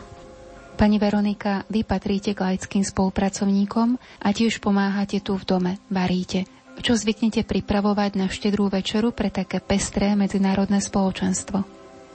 Pani 0.76 1.00
Veronika, 1.00 1.64
vy 1.72 1.88
patríte 1.88 2.36
k 2.36 2.44
laickým 2.52 2.84
spolupracovníkom 2.84 3.96
a 3.96 4.28
tiež 4.36 4.60
pomáhate 4.60 5.24
tu 5.24 5.40
v 5.40 5.48
dome, 5.48 5.72
varíte. 5.88 6.44
Čo 6.84 7.00
zvyknete 7.00 7.48
pripravovať 7.48 8.20
na 8.20 8.28
štedrú 8.28 8.68
večeru 8.68 9.16
pre 9.16 9.32
také 9.32 9.64
pestré 9.64 10.12
medzinárodné 10.20 10.84
spoločenstvo? 10.84 11.64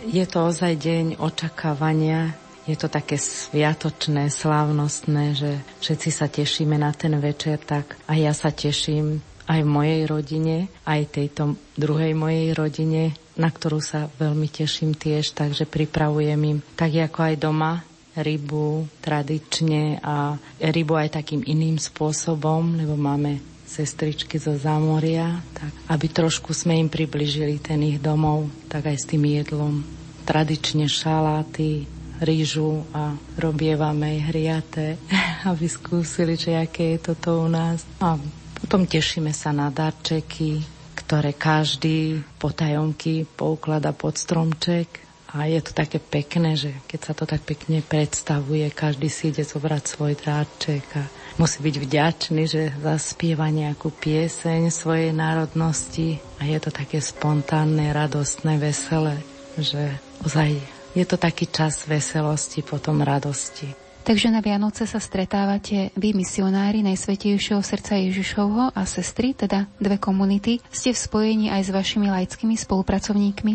Je 0.04 0.24
to 0.28 0.52
ozaj 0.52 0.76
deň 0.76 1.16
očakávania, 1.16 2.36
je 2.70 2.78
to 2.78 2.88
také 2.88 3.18
sviatočné, 3.18 4.30
slávnostné, 4.30 5.34
že 5.34 5.50
všetci 5.82 6.10
sa 6.14 6.30
tešíme 6.30 6.78
na 6.78 6.94
ten 6.94 7.18
večer, 7.18 7.58
tak 7.58 7.98
a 8.06 8.14
ja 8.14 8.30
sa 8.30 8.54
teším 8.54 9.18
aj 9.50 9.60
v 9.66 9.68
mojej 9.68 10.02
rodine, 10.06 10.56
aj 10.86 11.10
tejto 11.10 11.58
druhej 11.74 12.14
mojej 12.14 12.54
rodine, 12.54 13.18
na 13.34 13.50
ktorú 13.50 13.82
sa 13.82 14.06
veľmi 14.06 14.46
teším 14.46 14.94
tiež, 14.94 15.34
takže 15.34 15.66
pripravujem 15.66 16.40
im 16.46 16.58
tak 16.78 16.94
ako 16.94 17.18
aj 17.26 17.34
doma 17.40 17.82
rybu 18.14 18.86
tradične 19.02 20.02
a 20.02 20.34
rybu 20.58 20.94
aj 20.98 21.22
takým 21.22 21.42
iným 21.46 21.78
spôsobom, 21.78 22.78
lebo 22.78 22.94
máme 22.98 23.38
sestričky 23.70 24.34
zo 24.42 24.58
zámoria, 24.58 25.38
tak 25.54 25.70
aby 25.94 26.10
trošku 26.10 26.50
sme 26.50 26.74
im 26.74 26.90
približili 26.90 27.62
ten 27.62 27.78
ich 27.86 28.02
domov, 28.02 28.50
tak 28.66 28.90
aj 28.90 28.96
s 28.98 29.06
tým 29.06 29.22
jedlom. 29.30 29.86
Tradične 30.26 30.90
šaláty, 30.90 31.86
rýžu 32.20 32.84
a 32.92 33.16
robievame 33.40 34.16
aj 34.16 34.18
hriaté, 34.32 34.86
aby 35.50 35.66
skúsili, 35.66 36.36
že 36.36 36.56
aké 36.56 36.96
je 36.96 37.12
toto 37.12 37.44
u 37.44 37.48
nás. 37.48 37.84
A 37.98 38.20
potom 38.60 38.84
tešíme 38.84 39.32
sa 39.32 39.56
na 39.56 39.72
darčeky, 39.72 40.60
ktoré 40.94 41.32
každý 41.32 42.20
potajomky 42.36 43.24
pouklada 43.24 43.96
pod 43.96 44.20
stromček. 44.20 45.10
A 45.30 45.46
je 45.46 45.62
to 45.62 45.70
také 45.70 46.02
pekné, 46.02 46.58
že 46.58 46.74
keď 46.90 47.00
sa 47.06 47.12
to 47.14 47.22
tak 47.22 47.46
pekne 47.46 47.86
predstavuje, 47.86 48.66
každý 48.74 49.06
si 49.06 49.30
ide 49.30 49.46
zobrať 49.46 49.82
svoj 49.86 50.18
darček 50.18 50.82
a 50.98 51.06
musí 51.38 51.62
byť 51.62 51.76
vďačný, 51.78 52.42
že 52.50 52.74
zaspieva 52.82 53.46
nejakú 53.46 53.94
pieseň 53.94 54.74
svojej 54.74 55.14
národnosti 55.14 56.18
a 56.42 56.50
je 56.50 56.58
to 56.58 56.74
také 56.74 56.98
spontánne, 56.98 57.94
radostné, 57.94 58.58
veselé, 58.58 59.22
že 59.54 60.02
ozaj 60.26 60.79
je 60.94 61.04
to 61.06 61.16
taký 61.16 61.46
čas 61.46 61.86
veselosti, 61.86 62.66
potom 62.66 63.02
radosti. 63.02 63.70
Takže 64.00 64.32
na 64.32 64.40
Vianoce 64.40 64.88
sa 64.88 64.96
stretávate 64.96 65.92
vy, 65.94 66.16
misionári 66.16 66.80
Najsvetejšieho 66.80 67.60
srdca 67.60 68.00
Ježišovho 68.00 68.72
a 68.72 68.82
sestry, 68.88 69.36
teda 69.36 69.68
dve 69.76 70.00
komunity. 70.00 70.58
Ste 70.72 70.96
v 70.96 70.98
spojení 70.98 71.46
aj 71.52 71.68
s 71.68 71.70
vašimi 71.70 72.08
laickými 72.08 72.56
spolupracovníkmi? 72.56 73.54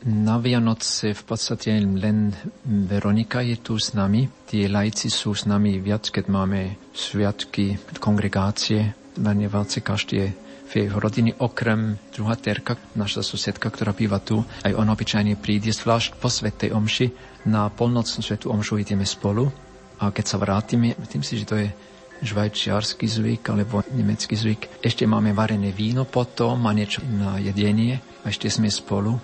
Na 0.00 0.40
Vianoce 0.40 1.12
v 1.12 1.22
podstate 1.28 1.76
len 1.76 2.32
Veronika 2.64 3.44
je 3.44 3.60
tu 3.60 3.76
s 3.76 3.92
nami. 3.92 4.24
Tie 4.48 4.64
lajci 4.64 5.12
sú 5.12 5.36
s 5.36 5.44
nami 5.44 5.76
viac, 5.76 6.08
keď 6.08 6.24
máme 6.32 6.80
sviatky, 6.96 7.76
kongregácie. 8.00 8.96
Každý 9.84 10.14
je 10.16 10.28
v 10.70 10.86
jej 10.86 10.88
rodiny, 10.88 11.34
okrem 11.42 11.98
druhá 12.14 12.38
terka, 12.38 12.78
naša 12.94 13.26
susedka, 13.26 13.74
ktorá 13.74 13.90
býva 13.90 14.22
tu, 14.22 14.46
aj 14.62 14.70
on 14.78 14.86
obyčajne 14.86 15.34
príde, 15.34 15.74
zvlášť 15.74 16.14
po 16.22 16.30
svetej 16.30 16.70
omši, 16.70 17.10
na 17.50 17.66
polnocnú 17.66 18.22
svetú 18.22 18.54
omšu 18.54 18.78
ideme 18.78 19.02
spolu 19.02 19.50
a 19.98 20.14
keď 20.14 20.24
sa 20.24 20.38
vrátime, 20.38 20.94
myslím 21.02 21.26
si, 21.26 21.42
že 21.42 21.48
to 21.48 21.56
je 21.58 21.68
švajčiarsky 22.20 23.08
zvyk 23.08 23.42
alebo 23.50 23.80
nemecký 23.90 24.36
zvyk. 24.36 24.84
Ešte 24.84 25.08
máme 25.08 25.32
varené 25.32 25.72
víno 25.72 26.04
potom 26.04 26.68
a 26.68 26.70
niečo 26.76 27.00
na 27.04 27.40
jedenie 27.40 27.98
a 28.22 28.28
ešte 28.28 28.46
sme 28.52 28.68
spolu. 28.68 29.16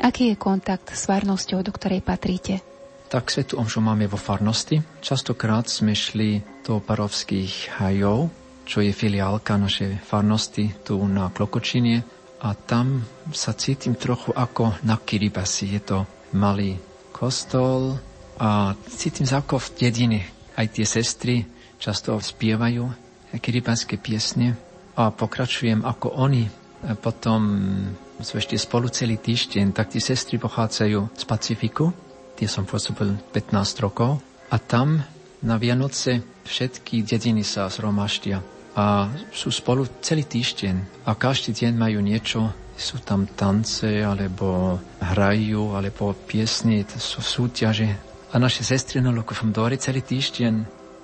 Aký 0.00 0.32
je 0.32 0.36
kontakt 0.40 0.94
s 0.94 1.06
farnosťou, 1.06 1.60
do 1.60 1.72
ktorej 1.74 2.00
patríte? 2.00 2.64
Tak 3.08 3.32
svetu 3.32 3.56
omšu 3.56 3.80
máme 3.80 4.04
vo 4.04 4.20
farnosti. 4.20 4.80
Častokrát 5.00 5.68
sme 5.68 5.96
šli 5.96 6.44
do 6.64 6.80
parovských 6.80 7.80
hajov, 7.80 8.28
čo 8.68 8.84
je 8.84 8.92
filiálka 8.92 9.56
našej 9.56 10.04
farnosti 10.04 10.84
tu 10.84 11.00
na 11.08 11.32
Klokočine 11.32 12.04
a 12.44 12.52
tam 12.52 13.00
sa 13.32 13.56
cítim 13.56 13.96
trochu 13.96 14.36
ako 14.36 14.84
na 14.84 15.00
Kiribasi. 15.00 15.72
Je 15.72 15.80
to 15.80 16.04
malý 16.36 16.76
kostol 17.08 17.96
a 18.36 18.76
cítim 18.92 19.24
sa 19.24 19.40
ako 19.40 19.56
v 19.56 19.68
dedine. 19.80 20.20
Aj 20.52 20.68
tie 20.68 20.84
sestry 20.84 21.48
často 21.80 22.12
spievajú 22.20 22.84
kiribanské 23.40 23.96
piesne 23.96 24.60
a 25.00 25.08
pokračujem 25.16 25.80
ako 25.80 26.20
oni. 26.20 26.44
Potom 27.00 27.40
sú 28.20 28.36
ešte 28.36 28.54
spolu 28.60 28.92
celý 28.92 29.16
týždeň, 29.16 29.72
tak 29.72 29.96
tie 29.96 30.02
sestry 30.02 30.36
pochádzajú 30.36 31.16
z 31.16 31.22
Pacifiku, 31.24 31.90
tie 32.36 32.46
som 32.46 32.68
pôsobil 32.68 33.16
15 33.32 33.82
rokov 33.82 34.20
a 34.52 34.56
tam 34.60 35.00
na 35.42 35.56
Vianoce 35.56 36.22
všetky 36.44 37.02
dediny 37.06 37.42
sa 37.46 37.70
zhromaždia 37.70 38.57
a 38.76 39.08
sú 39.32 39.48
spolu 39.52 39.86
celý 40.04 40.26
týždeň 40.26 41.04
a 41.08 41.14
každý 41.16 41.54
deň 41.54 41.72
majú 41.76 42.00
niečo 42.02 42.52
sú 42.78 43.02
tam 43.02 43.26
tance, 43.26 43.90
alebo 44.06 44.78
hrajú, 45.02 45.74
alebo 45.74 46.14
piesne, 46.14 46.86
to 46.86 47.02
sú 47.02 47.18
súťaže. 47.18 47.90
A 48.30 48.38
naše 48.38 48.62
sestry 48.62 49.02
na 49.02 49.10
Lukovom 49.10 49.50
dvore 49.50 49.74
celý 49.82 50.06
týždeň 50.06 50.54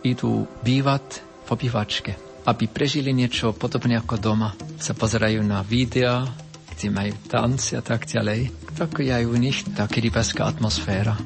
idú 0.06 0.46
bývať 0.62 1.18
v 1.44 1.48
obývačke. 1.50 2.14
aby 2.44 2.68
prežili 2.68 3.16
niečo 3.16 3.56
podobné 3.56 3.96
ako 3.96 4.20
doma. 4.20 4.52
Sa 4.76 4.92
pozerajú 4.92 5.40
na 5.40 5.64
videa, 5.64 6.28
kde 6.68 6.92
majú 6.92 7.12
tanci 7.24 7.72
a 7.72 7.82
tak 7.82 8.04
ďalej. 8.04 8.52
Tak 8.76 9.00
je 9.00 9.24
u 9.24 9.36
nich 9.40 9.64
taká 9.72 9.96
rybárska 9.96 10.44
atmosféra. 10.44 11.16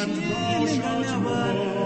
Amen. 0.00 0.80
Amen. 0.80 1.77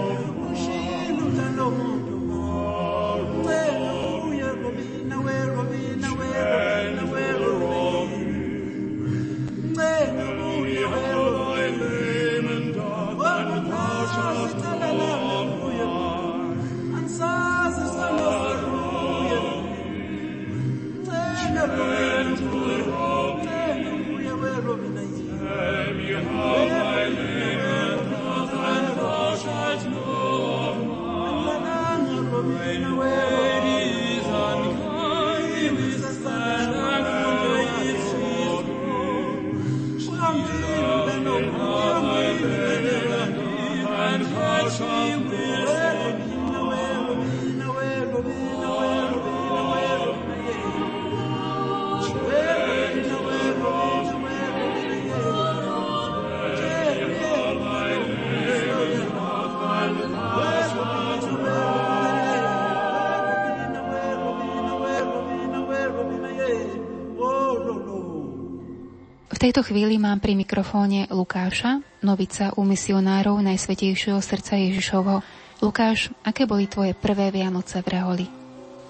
Tejto 69.43 69.59
chvíli 69.59 69.99
mám 69.99 70.23
pri 70.23 70.39
mikrofóne 70.39 71.11
Lukáša, 71.11 71.83
novica 71.99 72.55
u 72.55 72.63
misionárov 72.63 73.43
Najsvetejšieho 73.43 74.23
srdca 74.23 74.55
Ježišovho. 74.55 75.19
Lukáš, 75.59 76.15
aké 76.23 76.47
boli 76.47 76.63
tvoje 76.71 76.95
prvé 76.95 77.27
Vianoce 77.27 77.83
v 77.83 77.91
Reholi? 77.91 78.25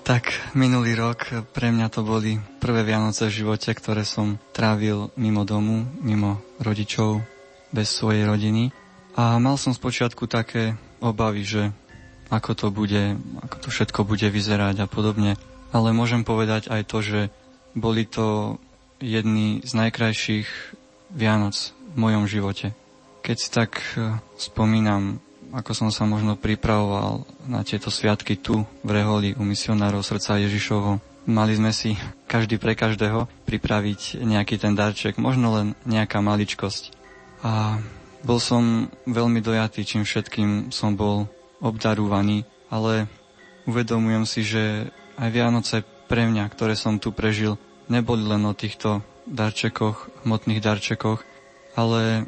Tak, 0.06 0.54
minulý 0.54 0.94
rok 0.94 1.50
pre 1.58 1.74
mňa 1.74 1.90
to 1.90 2.06
boli 2.06 2.38
prvé 2.62 2.86
Vianoce 2.86 3.34
v 3.34 3.42
živote, 3.42 3.74
ktoré 3.74 4.06
som 4.06 4.38
trávil 4.54 5.10
mimo 5.18 5.42
domu, 5.42 5.90
mimo 6.06 6.38
rodičov, 6.62 7.26
bez 7.74 7.90
svojej 7.90 8.22
rodiny. 8.30 8.70
A 9.18 9.42
mal 9.42 9.58
som 9.58 9.74
spočiatku 9.74 10.30
také 10.30 10.78
obavy, 11.02 11.50
že 11.50 11.64
ako 12.30 12.54
to 12.54 12.68
bude, 12.70 13.18
ako 13.42 13.58
to 13.58 13.68
všetko 13.74 14.06
bude 14.06 14.30
vyzerať 14.30 14.86
a 14.86 14.88
podobne. 14.92 15.34
Ale 15.74 15.98
môžem 15.98 16.22
povedať 16.22 16.70
aj 16.70 16.86
to, 16.86 17.02
že 17.02 17.20
boli 17.74 18.06
to 18.06 18.62
jedný 19.04 19.60
z 19.68 19.72
najkrajších 19.76 20.48
Vianoc 21.12 21.76
v 21.94 21.98
mojom 22.00 22.26
živote. 22.26 22.72
Keď 23.20 23.36
si 23.38 23.50
tak 23.52 23.84
e, 23.94 24.16
spomínam, 24.40 25.20
ako 25.52 25.72
som 25.76 25.90
sa 25.92 26.08
možno 26.08 26.40
pripravoval 26.40 27.28
na 27.46 27.62
tieto 27.68 27.92
sviatky 27.92 28.40
tu 28.40 28.64
v 28.82 28.90
Reholi 28.90 29.36
u 29.36 29.44
misionárov 29.44 30.02
srdca 30.02 30.40
Ježišovo, 30.40 31.04
mali 31.28 31.54
sme 31.54 31.76
si 31.76 32.00
každý 32.32 32.58
pre 32.58 32.74
každého 32.74 33.28
pripraviť 33.44 34.24
nejaký 34.24 34.56
ten 34.58 34.74
darček, 34.74 35.20
možno 35.20 35.52
len 35.54 35.68
nejaká 35.84 36.24
maličkosť. 36.24 36.96
a 37.44 37.84
bol 38.24 38.40
som 38.40 38.88
veľmi 39.04 39.44
dojatý, 39.44 39.84
čím 39.84 40.08
všetkým 40.08 40.72
som 40.72 40.96
bol 40.96 41.28
obdarúvaný, 41.60 42.48
ale 42.72 43.12
uvedomujem 43.68 44.24
si, 44.24 44.48
že 44.48 44.88
aj 45.20 45.28
Vianoce 45.28 45.84
pre 46.08 46.24
mňa, 46.32 46.48
ktoré 46.48 46.80
som 46.80 47.04
tu 47.04 47.12
prežil, 47.12 47.60
neboli 47.88 48.24
len 48.24 48.44
o 48.48 48.54
týchto 48.56 49.04
darčekoch, 49.28 50.28
hmotných 50.28 50.60
darčekoch, 50.60 51.24
ale 51.74 52.28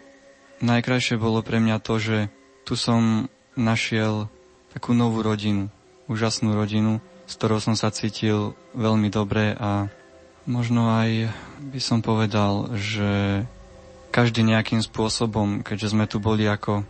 najkrajšie 0.64 1.20
bolo 1.20 1.44
pre 1.44 1.60
mňa 1.60 1.78
to, 1.84 2.00
že 2.00 2.18
tu 2.64 2.80
som 2.80 3.28
našiel 3.56 4.32
takú 4.72 4.92
novú 4.92 5.24
rodinu, 5.24 5.72
úžasnú 6.12 6.56
rodinu, 6.56 7.00
s 7.26 7.34
ktorou 7.40 7.60
som 7.64 7.76
sa 7.78 7.90
cítil 7.92 8.54
veľmi 8.76 9.08
dobre 9.10 9.56
a 9.56 9.88
možno 10.46 10.92
aj 10.92 11.32
by 11.74 11.80
som 11.82 12.00
povedal, 12.04 12.70
že 12.78 13.44
každý 14.14 14.48
nejakým 14.48 14.80
spôsobom, 14.80 15.66
keďže 15.66 15.92
sme 15.92 16.06
tu 16.08 16.24
boli 16.24 16.48
ako 16.48 16.88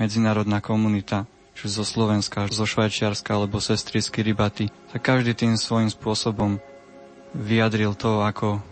medzinárodná 0.00 0.58
komunita, 0.58 1.30
či 1.54 1.70
zo 1.70 1.86
Slovenska, 1.86 2.50
zo 2.50 2.66
Švajčiarska 2.66 3.30
alebo 3.30 3.62
sestricky 3.62 4.26
rybaty, 4.26 4.74
tak 4.90 5.00
každý 5.06 5.38
tým 5.38 5.54
svojím 5.54 5.86
spôsobom 5.86 6.58
vyjadril 7.34 7.98
to, 7.98 8.22
ako 8.22 8.62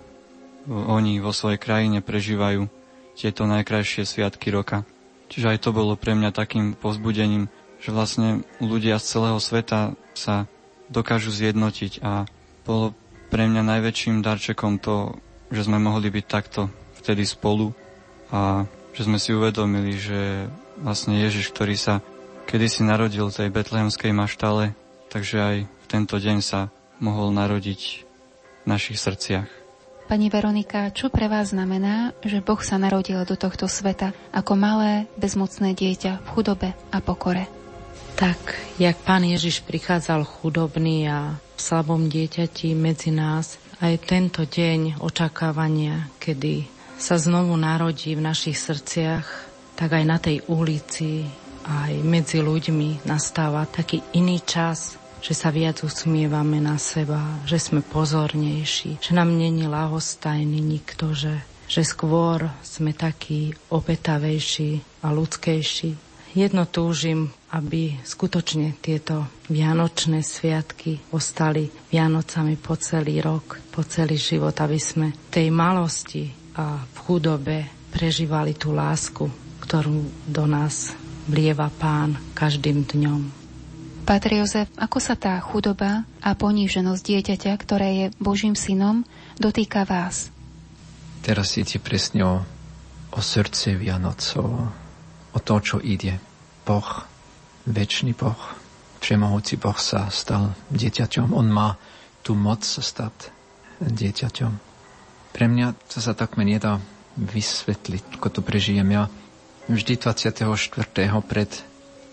oni 0.70 1.18
vo 1.18 1.34
svojej 1.34 1.58
krajine 1.58 1.98
prežívajú 1.98 2.70
tieto 3.18 3.44
najkrajšie 3.44 4.06
sviatky 4.06 4.54
roka. 4.54 4.86
Čiže 5.28 5.56
aj 5.56 5.58
to 5.64 5.70
bolo 5.74 5.98
pre 5.98 6.14
mňa 6.14 6.30
takým 6.30 6.78
povzbudením, 6.78 7.50
že 7.82 7.90
vlastne 7.90 8.46
ľudia 8.62 9.02
z 9.02 9.04
celého 9.18 9.38
sveta 9.42 9.98
sa 10.14 10.46
dokážu 10.92 11.34
zjednotiť 11.34 12.04
a 12.04 12.28
bolo 12.62 12.94
pre 13.32 13.48
mňa 13.48 13.64
najväčším 13.64 14.20
darčekom 14.22 14.78
to, 14.78 15.16
že 15.50 15.66
sme 15.66 15.80
mohli 15.80 16.12
byť 16.12 16.24
takto 16.28 16.68
vtedy 17.00 17.24
spolu 17.24 17.72
a 18.28 18.68
že 18.92 19.08
sme 19.08 19.16
si 19.16 19.32
uvedomili, 19.32 19.96
že 19.96 20.52
vlastne 20.78 21.16
Ježiš, 21.16 21.50
ktorý 21.50 21.74
sa 21.80 22.04
kedysi 22.44 22.84
narodil 22.84 23.32
v 23.32 23.36
tej 23.40 23.48
betlehemskej 23.48 24.12
maštale, 24.12 24.76
takže 25.08 25.36
aj 25.40 25.56
v 25.64 25.86
tento 25.88 26.16
deň 26.20 26.38
sa 26.44 26.68
mohol 27.00 27.32
narodiť 27.32 28.11
v 28.62 28.66
našich 28.66 28.98
srdciach. 28.98 29.48
Pani 30.10 30.28
Veronika, 30.28 30.92
čo 30.92 31.08
pre 31.08 31.30
vás 31.30 31.56
znamená, 31.56 32.12
že 32.20 32.44
Boh 32.44 32.60
sa 32.60 32.76
narodil 32.76 33.22
do 33.24 33.38
tohto 33.38 33.64
sveta 33.64 34.12
ako 34.34 34.52
malé, 34.58 35.08
bezmocné 35.16 35.72
dieťa 35.72 36.20
v 36.20 36.28
chudobe 36.36 36.68
a 36.92 36.98
pokore? 37.00 37.48
Tak, 38.18 38.38
jak 38.76 39.00
pán 39.08 39.24
Ježiš 39.24 39.64
prichádzal 39.64 40.28
chudobný 40.28 41.08
a 41.08 41.40
v 41.56 41.60
slabom 41.60 42.12
dieťati 42.12 42.76
medzi 42.76 43.08
nás, 43.08 43.56
aj 43.80 44.04
tento 44.04 44.44
deň 44.44 45.00
očakávania, 45.00 46.12
kedy 46.20 46.68
sa 47.00 47.18
znovu 47.18 47.56
narodí 47.58 48.14
v 48.14 48.22
našich 48.22 48.60
srdciach, 48.60 49.26
tak 49.74 49.90
aj 49.96 50.04
na 50.06 50.18
tej 50.20 50.44
ulici 50.46 51.26
aj 51.62 51.94
medzi 52.02 52.42
ľuďmi 52.42 53.06
nastáva 53.06 53.66
taký 53.70 54.02
iný 54.18 54.42
čas, 54.42 54.98
že 55.22 55.38
sa 55.38 55.54
viac 55.54 55.86
usmievame 55.86 56.58
na 56.58 56.76
seba, 56.82 57.22
že 57.46 57.62
sme 57.62 57.80
pozornejší, 57.80 58.98
že 58.98 59.12
nám 59.14 59.30
není 59.30 59.70
lahostajný 59.70 60.58
nikto, 60.58 61.14
že, 61.14 61.38
že 61.70 61.86
skôr 61.86 62.50
sme 62.66 62.90
takí 62.90 63.54
opetavejší 63.70 64.82
a 65.06 65.14
ľudskejší. 65.14 65.94
Jedno 66.32 66.64
túžim, 66.64 67.28
aby 67.52 68.00
skutočne 68.02 68.74
tieto 68.80 69.28
vianočné 69.52 70.24
sviatky 70.24 71.12
ostali 71.12 71.68
Vianocami 71.92 72.56
po 72.56 72.74
celý 72.80 73.20
rok, 73.20 73.60
po 73.68 73.84
celý 73.84 74.16
život, 74.16 74.56
aby 74.56 74.80
sme 74.80 75.12
tej 75.28 75.52
malosti 75.52 76.32
a 76.56 76.80
v 76.80 76.98
chudobe 77.04 77.68
prežívali 77.92 78.56
tú 78.56 78.72
lásku, 78.72 79.28
ktorú 79.60 80.08
do 80.24 80.44
nás 80.48 80.96
vlieva 81.28 81.68
Pán 81.68 82.16
každým 82.32 82.88
dňom. 82.88 83.41
Páter 84.02 84.42
Jozef, 84.42 84.66
ako 84.74 84.98
sa 84.98 85.14
tá 85.14 85.38
chudoba 85.38 86.02
a 86.18 86.34
poníženosť 86.34 87.02
dieťaťa, 87.06 87.52
ktoré 87.54 87.88
je 87.94 88.06
Božím 88.18 88.58
synom, 88.58 89.06
dotýka 89.38 89.86
vás? 89.86 90.34
Teraz 91.22 91.54
ide 91.54 91.78
presne 91.78 92.26
o, 92.26 92.34
o 93.14 93.20
srdce 93.22 93.78
Vianocov, 93.78 94.74
o 95.30 95.38
to, 95.38 95.54
čo 95.62 95.76
ide. 95.78 96.18
Boh, 96.66 97.06
väčší 97.70 98.10
Boh, 98.18 98.38
všemohúci 98.98 99.54
Boh 99.54 99.78
sa 99.78 100.10
stal 100.10 100.58
dieťaťom. 100.74 101.30
On 101.30 101.46
má 101.46 101.78
tú 102.26 102.34
moc 102.34 102.66
sa 102.66 102.82
stať 102.82 103.30
dieťaťom. 103.78 104.52
Pre 105.30 105.46
mňa 105.46 105.78
to 105.86 106.02
sa 106.02 106.18
takmer 106.18 106.50
nedá 106.50 106.82
vysvetliť, 107.14 108.18
ako 108.18 108.28
to 108.34 108.40
prežijem 108.42 108.90
ja 108.90 109.06
vždy 109.70 109.94
24. 109.94 110.42
pred 111.22 111.50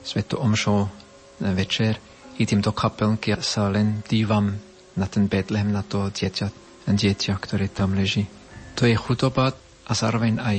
Svetu 0.06 0.38
Omšou 0.38 0.99
večer 1.40 2.00
idem 2.40 2.64
do 2.64 2.72
kapelky 2.72 3.36
a 3.36 3.44
sa 3.44 3.68
len 3.68 4.00
dívam 4.08 4.56
na 4.96 5.08
ten 5.08 5.28
Betlehem, 5.28 5.72
na 5.72 5.84
to 5.84 6.08
dieťa, 6.08 6.48
dieťa, 6.88 7.34
ktoré 7.36 7.68
tam 7.68 7.96
leží. 7.96 8.28
To 8.80 8.88
je 8.88 8.96
chudoba 8.96 9.52
a 9.88 9.92
zároveň 9.92 10.40
aj, 10.40 10.58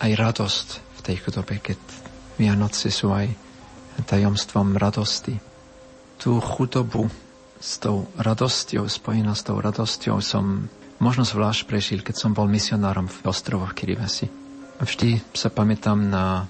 aj 0.00 0.10
radosť 0.16 0.68
v 0.80 1.00
tej 1.04 1.16
chudobe, 1.20 1.60
keď 1.60 1.78
Vianoce 2.40 2.88
sú 2.88 3.12
aj 3.12 3.28
tajomstvom 4.08 4.74
radosti. 4.80 5.36
Tú 6.16 6.40
chudobu 6.40 7.12
s 7.60 7.78
tou 7.78 8.08
radosťou, 8.18 8.88
spojená 8.88 9.36
s 9.36 9.46
tou 9.46 9.60
radosťou 9.60 10.18
som 10.18 10.66
možno 10.98 11.22
zvlášť 11.22 11.62
prežil, 11.68 12.00
keď 12.00 12.16
som 12.18 12.30
bol 12.32 12.48
misionárom 12.50 13.06
v 13.06 13.18
ostrovoch 13.26 13.74
Kiribati. 13.76 14.26
Vždy 14.82 15.22
sa 15.36 15.52
pamätám 15.52 15.98
na 15.98 16.46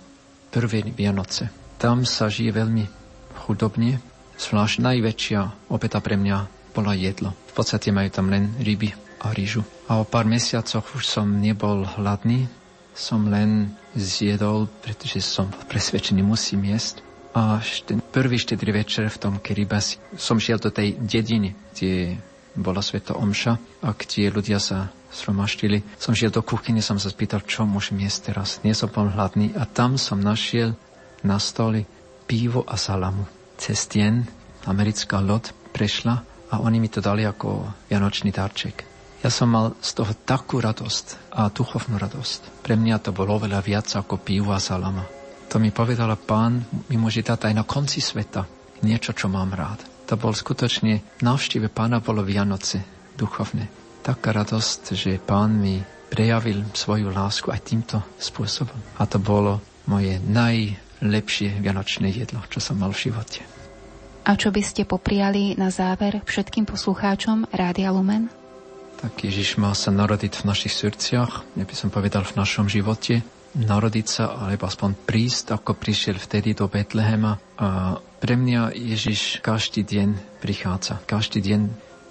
prvé 0.48 0.86
Vianoce. 0.86 1.52
Tam 1.76 2.06
sa 2.08 2.30
žije 2.30 2.54
veľmi 2.54 3.01
chudobne, 3.42 3.98
zvlášť 4.38 4.78
najväčšia 4.78 5.70
obeta 5.70 5.98
pre 5.98 6.14
mňa 6.14 6.46
bola 6.72 6.94
jedlo. 6.94 7.34
V 7.50 7.52
podstate 7.58 7.90
majú 7.90 8.08
tam 8.08 8.30
len 8.30 8.54
ryby 8.62 8.94
a 9.22 9.34
rýžu. 9.34 9.66
A 9.90 10.00
o 10.00 10.08
pár 10.08 10.24
mesiacoch 10.24 10.86
už 10.94 11.04
som 11.04 11.26
nebol 11.28 11.84
hladný, 11.98 12.48
som 12.94 13.26
len 13.28 13.74
zjedol, 13.92 14.68
pretože 14.80 15.20
som 15.20 15.48
presvedčený, 15.68 16.24
musím 16.24 16.70
jesť. 16.70 17.04
A 17.32 17.64
ten 17.88 18.00
prvý 18.00 18.36
štedrý 18.36 18.76
večer 18.76 19.08
v 19.08 19.20
tom 19.20 19.34
Kiribati 19.40 19.96
som 20.20 20.36
šiel 20.36 20.60
do 20.60 20.68
tej 20.68 21.00
dediny, 21.00 21.56
kde 21.72 22.20
bola 22.52 22.84
Sveto 22.84 23.16
Omša 23.16 23.80
a 23.80 23.88
kde 23.96 24.28
ľudia 24.28 24.60
sa 24.60 24.92
sromaštili. 25.08 25.80
Som 25.96 26.12
šiel 26.12 26.28
do 26.28 26.44
kuchyne, 26.44 26.84
som 26.84 27.00
sa 27.00 27.08
spýtal, 27.08 27.40
čo 27.44 27.64
môžem 27.64 28.04
jesť 28.04 28.32
teraz. 28.32 28.60
Nie 28.60 28.76
som 28.76 28.92
bol 28.92 29.08
hladný 29.08 29.56
a 29.56 29.64
tam 29.64 29.96
som 29.96 30.20
našiel 30.20 30.76
na 31.24 31.40
stoli 31.40 31.88
pivo 32.24 32.64
a 32.66 32.78
salamu. 32.78 33.26
Cez 33.58 33.86
deň 33.90 34.24
americká 34.66 35.22
loď 35.22 35.54
prešla 35.70 36.22
a 36.52 36.54
oni 36.60 36.78
mi 36.78 36.88
to 36.88 37.02
dali 37.02 37.26
ako 37.26 37.66
vianočný 37.88 38.30
darček. 38.30 38.86
Ja 39.22 39.30
som 39.30 39.54
mal 39.54 39.78
z 39.78 39.90
toho 39.94 40.12
takú 40.26 40.58
radosť 40.58 41.30
a 41.38 41.46
duchovnú 41.46 41.94
radosť. 41.94 42.66
Pre 42.66 42.74
mňa 42.74 42.96
to 42.98 43.14
bolo 43.14 43.38
oveľa 43.38 43.62
viac 43.62 43.86
ako 43.94 44.18
pivo 44.18 44.50
a 44.50 44.58
salama. 44.58 45.06
To 45.46 45.62
mi 45.62 45.70
povedala 45.70 46.18
pán, 46.18 46.64
mi 46.90 46.96
môže 46.98 47.22
dať 47.22 47.52
aj 47.52 47.54
na 47.54 47.62
konci 47.62 48.02
sveta 48.02 48.42
niečo, 48.82 49.14
čo 49.14 49.30
mám 49.30 49.54
rád. 49.54 49.78
To 50.10 50.18
bol 50.18 50.34
skutočne, 50.34 51.22
navštíve 51.22 51.70
pána 51.70 52.02
bolo 52.02 52.26
Vianoce, 52.26 52.82
duchovné 53.14 53.82
taká 54.02 54.34
radosť, 54.34 54.98
že 54.98 55.22
pán 55.22 55.54
mi 55.54 55.78
prejavil 56.10 56.66
svoju 56.74 57.08
lásku 57.14 57.48
aj 57.48 57.62
týmto 57.62 58.02
spôsobom. 58.18 58.76
A 58.98 59.06
to 59.06 59.22
bolo 59.22 59.62
moje 59.86 60.18
najlepšie 61.02 61.58
vianočné 61.58 62.08
jedlo, 62.14 62.40
čo 62.48 62.62
som 62.62 62.78
mal 62.78 62.94
v 62.94 63.10
živote. 63.10 63.42
A 64.22 64.38
čo 64.38 64.54
by 64.54 64.62
ste 64.62 64.86
popriali 64.86 65.58
na 65.58 65.74
záver 65.74 66.22
všetkým 66.22 66.62
poslucháčom 66.62 67.50
Rádia 67.50 67.90
Lumen? 67.90 68.30
Tak 69.02 69.26
Ježiš 69.26 69.58
mal 69.58 69.74
sa 69.74 69.90
narodiť 69.90 70.46
v 70.46 70.46
našich 70.46 70.78
srdciach, 70.78 71.58
ja 71.58 71.64
by 71.66 71.74
som 71.74 71.90
povedal 71.90 72.22
v 72.22 72.38
našom 72.38 72.70
živote, 72.70 73.26
narodiť 73.58 74.06
sa, 74.06 74.46
alebo 74.46 74.70
aspoň 74.70 74.94
prísť, 74.94 75.58
ako 75.58 75.74
prišiel 75.74 76.22
vtedy 76.22 76.54
do 76.54 76.70
Betlehema. 76.70 77.42
A 77.58 77.98
pre 78.22 78.38
mňa 78.38 78.78
Ježiš 78.78 79.42
každý 79.42 79.82
deň 79.82 80.38
prichádza, 80.38 81.02
každý 81.04 81.42
deň 81.42 81.60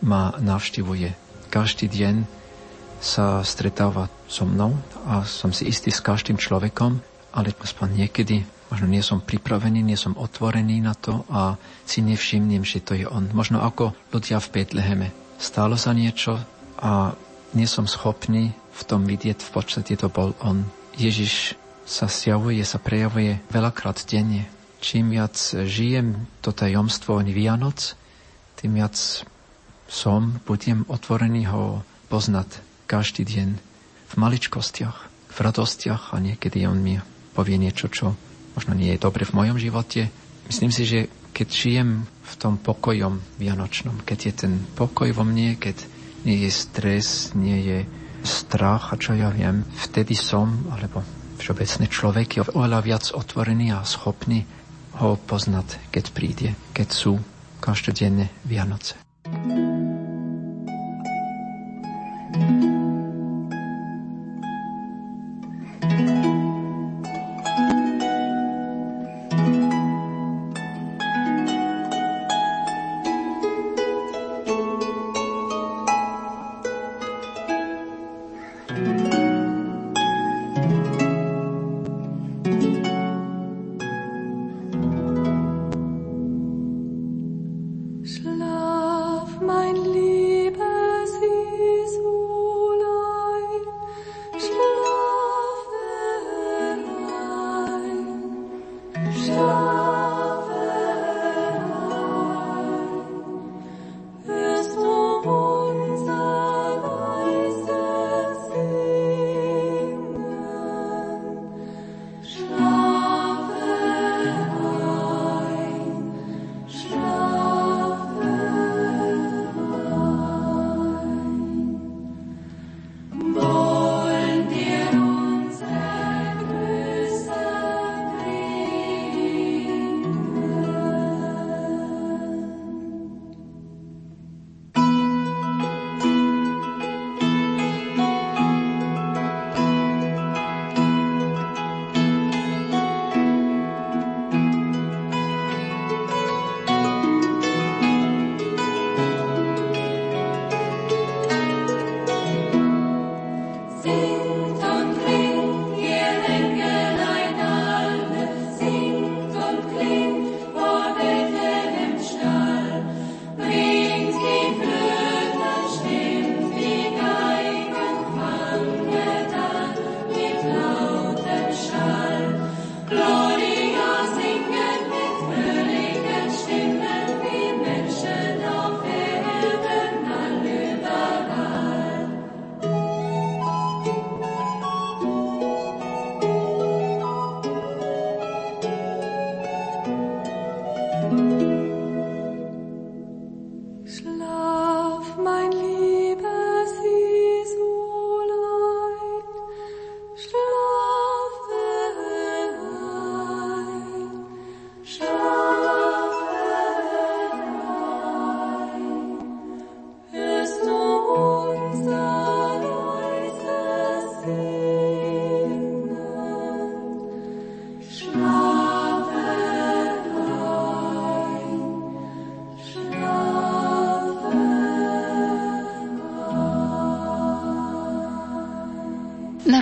ma 0.04 0.36
navštivuje 0.36 1.32
každý 1.52 1.92
deň 1.92 2.24
sa 3.04 3.44
stretáva 3.44 4.08
so 4.32 4.48
mnou 4.48 4.80
a 5.04 5.28
som 5.28 5.52
si 5.52 5.68
istý 5.68 5.92
s 5.92 6.00
každým 6.00 6.40
človekom, 6.40 7.04
ale 7.36 7.52
aspoň 7.60 8.08
niekedy 8.08 8.48
možno 8.72 8.88
nie 8.88 9.04
som 9.04 9.20
pripravený, 9.20 9.84
nie 9.84 10.00
som 10.00 10.16
otvorený 10.16 10.80
na 10.80 10.96
to 10.96 11.28
a 11.28 11.60
si 11.84 12.00
nevšimnem, 12.00 12.64
že 12.64 12.80
to 12.80 12.96
je 12.96 13.04
on. 13.04 13.28
Možno 13.36 13.60
ako 13.60 13.92
ľudia 14.16 14.40
v 14.40 14.48
Betleheme. 14.56 15.08
Stalo 15.36 15.76
sa 15.76 15.92
niečo 15.92 16.40
a 16.80 17.12
nie 17.52 17.68
som 17.68 17.84
schopný 17.84 18.56
v 18.56 18.82
tom 18.88 19.04
vidieť, 19.04 19.44
v 19.44 19.52
podstate 19.52 20.00
to 20.00 20.08
bol 20.08 20.32
on. 20.40 20.64
Ježiš 20.96 21.60
sa 21.84 22.08
sjavuje, 22.08 22.64
sa 22.64 22.80
prejavuje 22.80 23.44
veľakrát 23.52 24.00
denne. 24.08 24.48
Čím 24.80 25.14
viac 25.14 25.36
žijem 25.68 26.26
to 26.40 26.56
tajomstvo 26.56 27.20
Vianoc, 27.28 27.94
tým 28.56 28.80
viac 28.80 28.96
som, 29.92 30.40
budem 30.48 30.88
otvorený 30.88 31.52
ho 31.52 31.84
poznať 32.08 32.64
každý 32.88 33.28
deň 33.28 33.50
v 34.08 34.14
maličkostiach, 34.16 34.98
v 35.32 35.38
radostiach 35.38 36.16
a 36.16 36.24
niekedy 36.24 36.64
on 36.64 36.80
mi 36.80 36.96
povie 37.36 37.60
niečo, 37.60 37.92
čo 37.92 38.16
možno 38.56 38.74
nie 38.76 38.94
je 38.96 39.04
dobre 39.04 39.24
v 39.24 39.36
mojom 39.36 39.58
živote. 39.58 40.12
Myslím 40.48 40.72
si, 40.72 40.84
že 40.84 41.00
keď 41.32 41.48
žijem 41.48 41.90
v 42.06 42.34
tom 42.36 42.60
pokojom 42.60 43.24
vianočnom, 43.40 44.04
keď 44.04 44.20
je 44.20 44.34
ten 44.36 44.54
pokoj 44.76 45.08
vo 45.16 45.24
mne, 45.24 45.56
keď 45.56 45.80
nie 46.28 46.44
je 46.46 46.52
stres, 46.52 47.34
nie 47.34 47.58
je 47.64 47.80
strach 48.22 48.94
a 48.94 49.00
čo 49.00 49.18
ja 49.18 49.34
viem, 49.34 49.66
vtedy 49.82 50.14
som, 50.14 50.70
alebo 50.70 51.02
všeobecný 51.42 51.88
človek 51.90 52.28
je 52.38 52.42
oveľa 52.54 52.80
viac 52.86 53.06
otvorený 53.16 53.74
a 53.74 53.82
schopný 53.82 54.46
ho 55.02 55.18
poznať, 55.18 55.90
keď 55.90 56.06
príde, 56.14 56.50
keď 56.76 56.88
sú 56.92 57.14
každodenne 57.58 58.30
Vianoce. 58.46 59.00
thank 62.32 62.64
you 62.64 62.71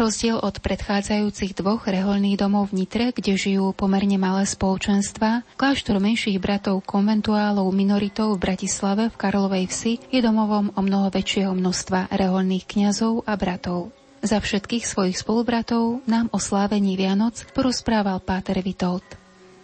rozdiel 0.10 0.42
od 0.42 0.58
predchádzajúcich 0.58 1.54
dvoch 1.54 1.86
reholných 1.86 2.42
domov 2.42 2.74
v 2.74 2.82
Nitre, 2.82 3.14
kde 3.14 3.38
žijú 3.38 3.78
pomerne 3.78 4.18
malé 4.18 4.50
spoločenstva, 4.50 5.46
kláštor 5.54 6.02
menších 6.02 6.42
bratov 6.42 6.82
konventuálov 6.82 7.70
minoritov 7.70 8.34
v 8.34 8.42
Bratislave 8.42 9.14
v 9.14 9.20
Karlovej 9.22 9.70
vsi 9.70 10.02
je 10.10 10.18
domovom 10.26 10.74
o 10.74 10.82
mnoho 10.82 11.14
väčšieho 11.14 11.54
množstva 11.54 12.10
reholných 12.10 12.66
kňazov 12.66 13.22
a 13.30 13.38
bratov. 13.38 13.94
Za 14.26 14.42
všetkých 14.42 14.90
svojich 14.90 15.22
spolubratov 15.22 16.02
nám 16.10 16.34
o 16.34 16.42
slávení 16.42 16.98
Vianoc 16.98 17.46
porozprával 17.54 18.18
Páter 18.18 18.66
Vitold. 18.66 19.06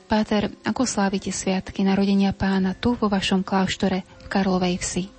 Páter, 0.06 0.54
ako 0.62 0.86
slávite 0.86 1.34
sviatky 1.34 1.82
narodenia 1.82 2.38
pána 2.38 2.78
tu 2.78 2.94
vo 2.94 3.10
vašom 3.10 3.42
kláštore 3.42 4.06
v 4.06 4.26
Karlovej 4.30 4.78
vsi? 4.78 5.15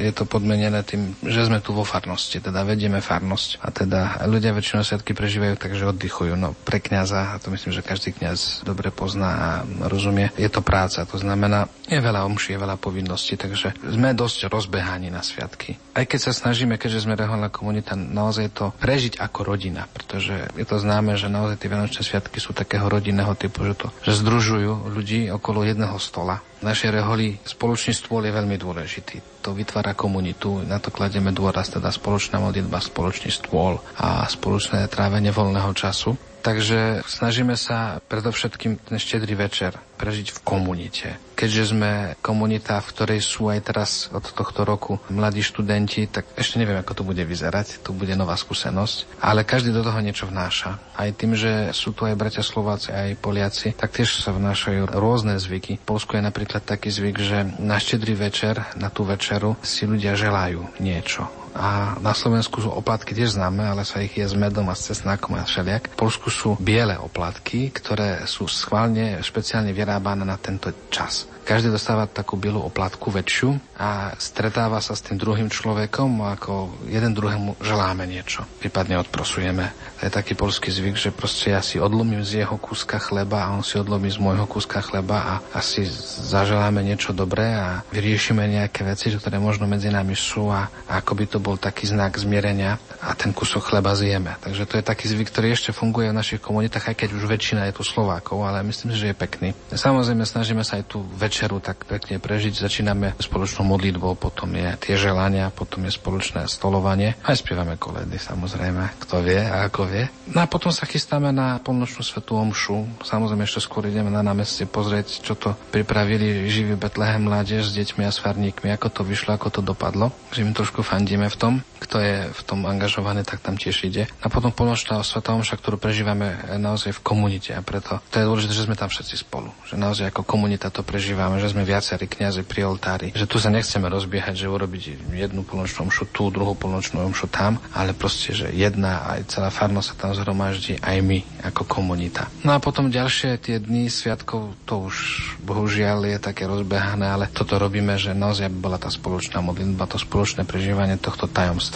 Je 0.00 0.12
to 0.12 0.24
podmenené 0.24 0.80
tým, 0.86 1.12
že 1.24 1.48
sme 1.48 1.60
tu 1.60 1.76
vo 1.76 1.84
farnosti, 1.84 2.40
teda 2.40 2.64
vedieme 2.64 3.04
farnosť 3.04 3.50
a 3.60 3.68
teda 3.68 4.00
ľudia 4.24 4.56
väčšinou 4.56 4.82
sviatky 4.84 5.12
prežívajú 5.12 5.54
tak, 5.60 5.76
že 5.76 5.88
oddychujú. 5.88 6.34
No 6.38 6.56
pre 6.64 6.80
kňaza, 6.80 7.36
a 7.36 7.40
to 7.40 7.52
myslím, 7.52 7.72
že 7.76 7.84
každý 7.84 8.16
kňaz 8.16 8.64
dobre 8.64 8.88
pozná 8.88 9.30
a 9.32 9.48
rozumie, 9.88 10.32
je 10.38 10.48
to 10.48 10.64
práca, 10.64 11.04
to 11.04 11.18
znamená, 11.20 11.68
je 11.88 12.00
veľa 12.00 12.24
omší, 12.24 12.56
je 12.56 12.62
veľa 12.62 12.76
povinností, 12.80 13.36
takže 13.36 13.76
sme 13.80 14.16
dosť 14.16 14.48
rozbehaní 14.48 15.12
na 15.12 15.20
sviatky. 15.20 15.76
Aj 15.92 16.04
keď 16.08 16.30
sa 16.30 16.32
snažíme, 16.32 16.80
keďže 16.80 17.04
sme 17.04 17.18
reholná 17.18 17.52
komunita, 17.52 17.92
naozaj 17.92 18.48
to 18.52 18.66
prežiť 18.80 19.20
ako 19.20 19.44
rodina, 19.44 19.84
pretože 19.92 20.48
je 20.56 20.64
to 20.64 20.80
známe, 20.80 21.16
že 21.20 21.28
naozaj 21.28 21.60
tie 21.60 21.68
Vianočné 21.68 22.02
sviatky 22.04 22.38
sú 22.40 22.56
takého 22.56 22.88
rodinného 22.88 23.32
typu, 23.36 23.64
že 23.68 23.74
to 23.76 23.88
že 24.02 24.18
združujú 24.24 24.92
ľudí 24.92 25.28
okolo 25.32 25.64
jedného 25.64 25.96
stola 26.00 26.40
našej 26.62 26.90
reholi 26.94 27.36
spoločný 27.42 27.92
stôl 27.94 28.24
je 28.26 28.32
veľmi 28.32 28.56
dôležitý. 28.56 29.42
To 29.42 29.52
vytvára 29.52 29.92
komunitu, 29.98 30.62
na 30.64 30.78
to 30.78 30.94
kladieme 30.94 31.34
dôraz, 31.34 31.70
teda 31.70 31.90
spoločná 31.90 32.38
modlitba, 32.38 32.78
spoločný 32.78 33.30
stôl 33.34 33.78
a 33.98 34.24
spoločné 34.26 34.86
trávenie 34.86 35.34
voľného 35.34 35.70
času. 35.74 36.31
Takže 36.42 37.06
snažíme 37.06 37.54
sa 37.54 38.02
predovšetkým 38.10 38.82
ten 38.82 38.98
štedrý 38.98 39.38
večer 39.38 39.78
prežiť 39.94 40.34
v 40.34 40.42
komunite. 40.42 41.08
Keďže 41.38 41.62
sme 41.70 42.18
komunita, 42.18 42.82
v 42.82 42.90
ktorej 42.90 43.20
sú 43.22 43.46
aj 43.46 43.60
teraz 43.62 43.90
od 44.10 44.26
tohto 44.26 44.66
roku 44.66 44.98
mladí 45.06 45.38
študenti, 45.38 46.10
tak 46.10 46.26
ešte 46.34 46.58
neviem, 46.58 46.82
ako 46.82 46.98
to 46.98 47.06
bude 47.06 47.22
vyzerať. 47.22 47.86
To 47.86 47.94
bude 47.94 48.10
nová 48.18 48.34
skúsenosť. 48.34 49.22
Ale 49.22 49.46
každý 49.46 49.70
do 49.70 49.86
toho 49.86 50.02
niečo 50.02 50.26
vnáša. 50.26 50.82
Aj 50.98 51.10
tým, 51.14 51.38
že 51.38 51.70
sú 51.70 51.94
tu 51.94 52.02
aj 52.10 52.18
bratia 52.18 52.42
Slováci, 52.42 52.90
aj 52.90 53.22
Poliaci, 53.22 53.78
tak 53.78 53.94
tiež 53.94 54.10
sa 54.22 54.34
vnášajú 54.34 54.90
rôzne 54.98 55.38
zvyky. 55.38 55.78
V 55.78 55.86
Polsku 55.86 56.18
je 56.18 56.26
napríklad 56.26 56.66
taký 56.66 56.90
zvyk, 56.90 57.16
že 57.22 57.38
na 57.62 57.78
štedrý 57.78 58.18
večer, 58.18 58.58
na 58.74 58.90
tú 58.90 59.06
večeru 59.06 59.54
si 59.62 59.86
ľudia 59.86 60.18
želajú 60.18 60.82
niečo 60.82 61.41
a 61.52 62.00
na 62.00 62.16
Slovensku 62.16 62.64
sú 62.64 62.72
oplatky 62.72 63.12
tiež 63.12 63.36
známe, 63.36 63.60
ale 63.60 63.84
sa 63.84 64.00
ich 64.00 64.16
je 64.16 64.24
s 64.24 64.32
medom 64.32 64.64
a 64.72 64.74
s 64.76 64.92
cesnákom 64.92 65.36
a 65.36 65.44
všeliak. 65.44 65.92
V 65.92 66.00
Polsku 66.00 66.32
sú 66.32 66.56
biele 66.56 66.96
oplatky, 66.96 67.68
ktoré 67.68 68.24
sú 68.24 68.48
schválne 68.48 69.20
špeciálne 69.20 69.76
vyrábané 69.76 70.24
na 70.24 70.40
tento 70.40 70.72
čas. 70.88 71.28
každý 71.42 71.74
dostáva 71.74 72.06
takú 72.06 72.38
bielú 72.38 72.62
oplatku 72.62 73.10
väčšiu 73.10 73.58
a 73.76 74.14
stretáva 74.14 74.78
sa 74.78 74.94
s 74.94 75.02
tým 75.02 75.18
druhým 75.18 75.50
človekom 75.50 76.22
ako 76.38 76.86
jeden 76.86 77.12
druhému 77.12 77.58
želáme 77.58 78.06
niečo, 78.06 78.46
prípadne 78.62 78.96
odprosujeme. 79.02 79.74
To 79.98 80.06
je 80.06 80.12
taký 80.14 80.38
polský 80.38 80.70
zvyk, 80.70 80.96
že 80.96 81.10
proste 81.10 81.50
ja 81.50 81.58
si 81.58 81.82
odlomím 81.82 82.22
z 82.22 82.46
jeho 82.46 82.56
kúska 82.62 83.02
chleba 83.02 83.50
a 83.50 83.52
on 83.58 83.66
si 83.66 83.74
odlomí 83.74 84.06
z 84.06 84.22
môjho 84.22 84.46
kúska 84.46 84.78
chleba 84.80 85.18
a 85.18 85.34
asi 85.52 85.82
zaželáme 86.30 86.78
niečo 86.80 87.10
dobré 87.10 87.58
a 87.58 87.82
vyriešime 87.90 88.46
nejaké 88.46 88.86
veci, 88.86 89.10
ktoré 89.10 89.42
možno 89.42 89.66
medzi 89.66 89.90
nami 89.90 90.14
sú 90.14 90.46
a, 90.46 90.70
a 90.86 91.02
ako 91.02 91.12
by 91.18 91.24
to 91.26 91.38
bol 91.42 91.58
taký 91.58 91.90
znak 91.90 92.14
zmierenia 92.14 92.78
a 93.02 93.18
ten 93.18 93.34
kúsok 93.34 93.74
chleba 93.74 93.98
zjeme. 93.98 94.38
Takže 94.38 94.62
to 94.70 94.74
je 94.78 94.84
taký 94.86 95.10
zvyk, 95.10 95.34
ktorý 95.34 95.48
ešte 95.50 95.74
funguje 95.74 96.14
v 96.14 96.18
našich 96.22 96.38
komunitách, 96.38 96.94
aj 96.94 96.96
keď 96.96 97.08
už 97.18 97.26
väčšina 97.26 97.66
je 97.68 97.74
tu 97.74 97.82
Slovákov, 97.82 98.46
ale 98.46 98.62
myslím 98.62 98.94
si, 98.94 99.02
že 99.02 99.10
je 99.10 99.16
pekný. 99.18 99.48
Samozrejme 99.74 100.22
snažíme 100.22 100.62
sa 100.62 100.78
aj 100.78 100.86
tu 100.86 101.02
večeru 101.18 101.58
tak 101.58 101.82
pekne 101.90 102.22
prežiť. 102.22 102.62
Začíname 102.62 103.18
spoločnou 103.18 103.66
modlitbou, 103.66 104.14
potom 104.14 104.54
je 104.54 104.70
tie 104.78 104.94
želania, 104.94 105.50
potom 105.50 105.82
je 105.82 105.92
spoločné 105.98 106.46
stolovanie. 106.46 107.18
Aj 107.26 107.34
spievame 107.34 107.74
koledy, 107.74 108.22
samozrejme, 108.22 109.02
kto 109.02 109.18
vie 109.26 109.42
a 109.42 109.66
ako 109.66 109.82
vie. 109.90 110.06
No 110.30 110.44
a 110.44 110.46
potom 110.46 110.70
sa 110.70 110.86
chystáme 110.86 111.34
na 111.34 111.58
polnočnú 111.58 112.06
svetú 112.06 112.38
omšu. 112.38 113.02
Samozrejme 113.02 113.42
ešte 113.42 113.66
skôr 113.66 113.90
ideme 113.90 114.12
na 114.12 114.22
námestie 114.22 114.70
pozrieť, 114.70 115.26
čo 115.26 115.34
to 115.34 115.58
pripravili 115.74 116.46
živý 116.46 116.78
Betlehem 116.78 117.26
mládež 117.26 117.66
s 117.66 117.74
deťmi 117.74 118.06
a 118.06 118.12
s 118.12 118.20
farníkmi, 118.20 118.70
ako 118.76 118.88
to 118.92 119.02
vyšlo, 119.02 119.34
ako 119.34 119.48
to 119.48 119.60
dopadlo. 119.64 120.12
Že 120.30 120.46
my 120.46 120.52
trošku 120.52 120.84
fandíme 120.84 121.24
v 121.32 121.36
tom, 121.40 121.54
kto 121.82 121.96
je 121.98 122.16
v 122.30 122.40
tom 122.46 122.64
angažovaný, 122.64 123.26
tak 123.26 123.42
tam 123.42 123.58
tiež 123.58 123.90
ide. 123.90 124.06
A 124.22 124.30
potom 124.30 124.54
polnočná 124.54 125.02
svetá 125.02 125.34
omša, 125.34 125.58
ktorú 125.58 125.82
prežívame 125.82 126.38
naozaj 126.56 126.94
v 126.94 127.04
komunite 127.04 127.50
a 127.50 127.60
preto 127.60 127.98
to 128.08 128.22
je 128.22 128.28
dôležité, 128.28 128.52
že 128.54 128.66
sme 128.70 128.78
tam 128.78 128.86
všetci 128.86 129.14
spolu. 129.18 129.50
Že 129.66 129.76
naozaj 129.82 130.04
ako 130.14 130.22
komunita 130.22 130.70
to 130.70 130.86
prežívame, 130.86 131.42
že 131.42 131.50
sme 131.50 131.66
viacerí 131.66 132.06
kňazi 132.06 132.46
pri 132.46 132.68
oltári. 132.68 133.08
Že 133.12 133.26
tu 133.26 133.36
sa 133.42 133.50
nechceme 133.50 133.90
rozbiehať, 133.90 134.38
že 134.38 134.46
urobiť 134.46 135.10
jednu 135.10 135.42
polnočnú 135.42 135.90
omšu 135.90 136.06
tu, 136.12 136.30
druhú 136.30 136.54
polnočnú 136.54 137.02
omšu 137.02 137.26
tam, 137.26 137.58
ale 137.74 137.96
proste, 137.96 138.36
že 138.36 138.52
jedna 138.52 139.02
aj 139.16 139.32
celá 139.32 139.50
farnosť 139.50 139.88
sa 139.92 139.94
tam 139.98 140.12
zhromaždí, 140.12 140.78
aj 140.78 140.98
my 141.02 141.18
ako 141.50 141.66
komunita. 141.66 142.28
No 142.46 142.54
a 142.54 142.62
potom 142.62 142.92
ďalšie 142.92 143.40
tie 143.40 143.56
dni 143.58 143.88
sviatkov, 143.88 144.54
to 144.68 144.92
už 144.92 144.96
bohužiaľ 145.40 146.04
je 146.12 146.18
také 146.20 146.44
rozbehané, 146.44 147.08
ale 147.08 147.32
toto 147.32 147.56
robíme, 147.56 147.96
že 147.96 148.12
naozaj 148.12 148.52
bola 148.52 148.76
tá 148.76 148.92
spoločná 148.92 149.40
modlitba, 149.40 149.88
to 149.88 149.96
spoločné 149.96 150.44
prežívanie 150.44 151.00
tohto 151.00 151.24
tajomstva. 151.24 151.71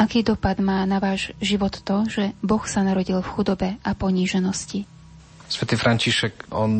Aký 0.00 0.24
dopad 0.24 0.56
má 0.64 0.80
na 0.88 0.96
váš 0.96 1.36
život 1.44 1.76
to, 1.84 2.08
že 2.08 2.32
Boh 2.40 2.64
sa 2.64 2.80
narodil 2.80 3.20
v 3.20 3.32
chudobe 3.36 3.68
a 3.84 3.92
poníženosti? 3.92 4.88
Svetý 5.50 5.74
František, 5.74 6.54
on 6.54 6.70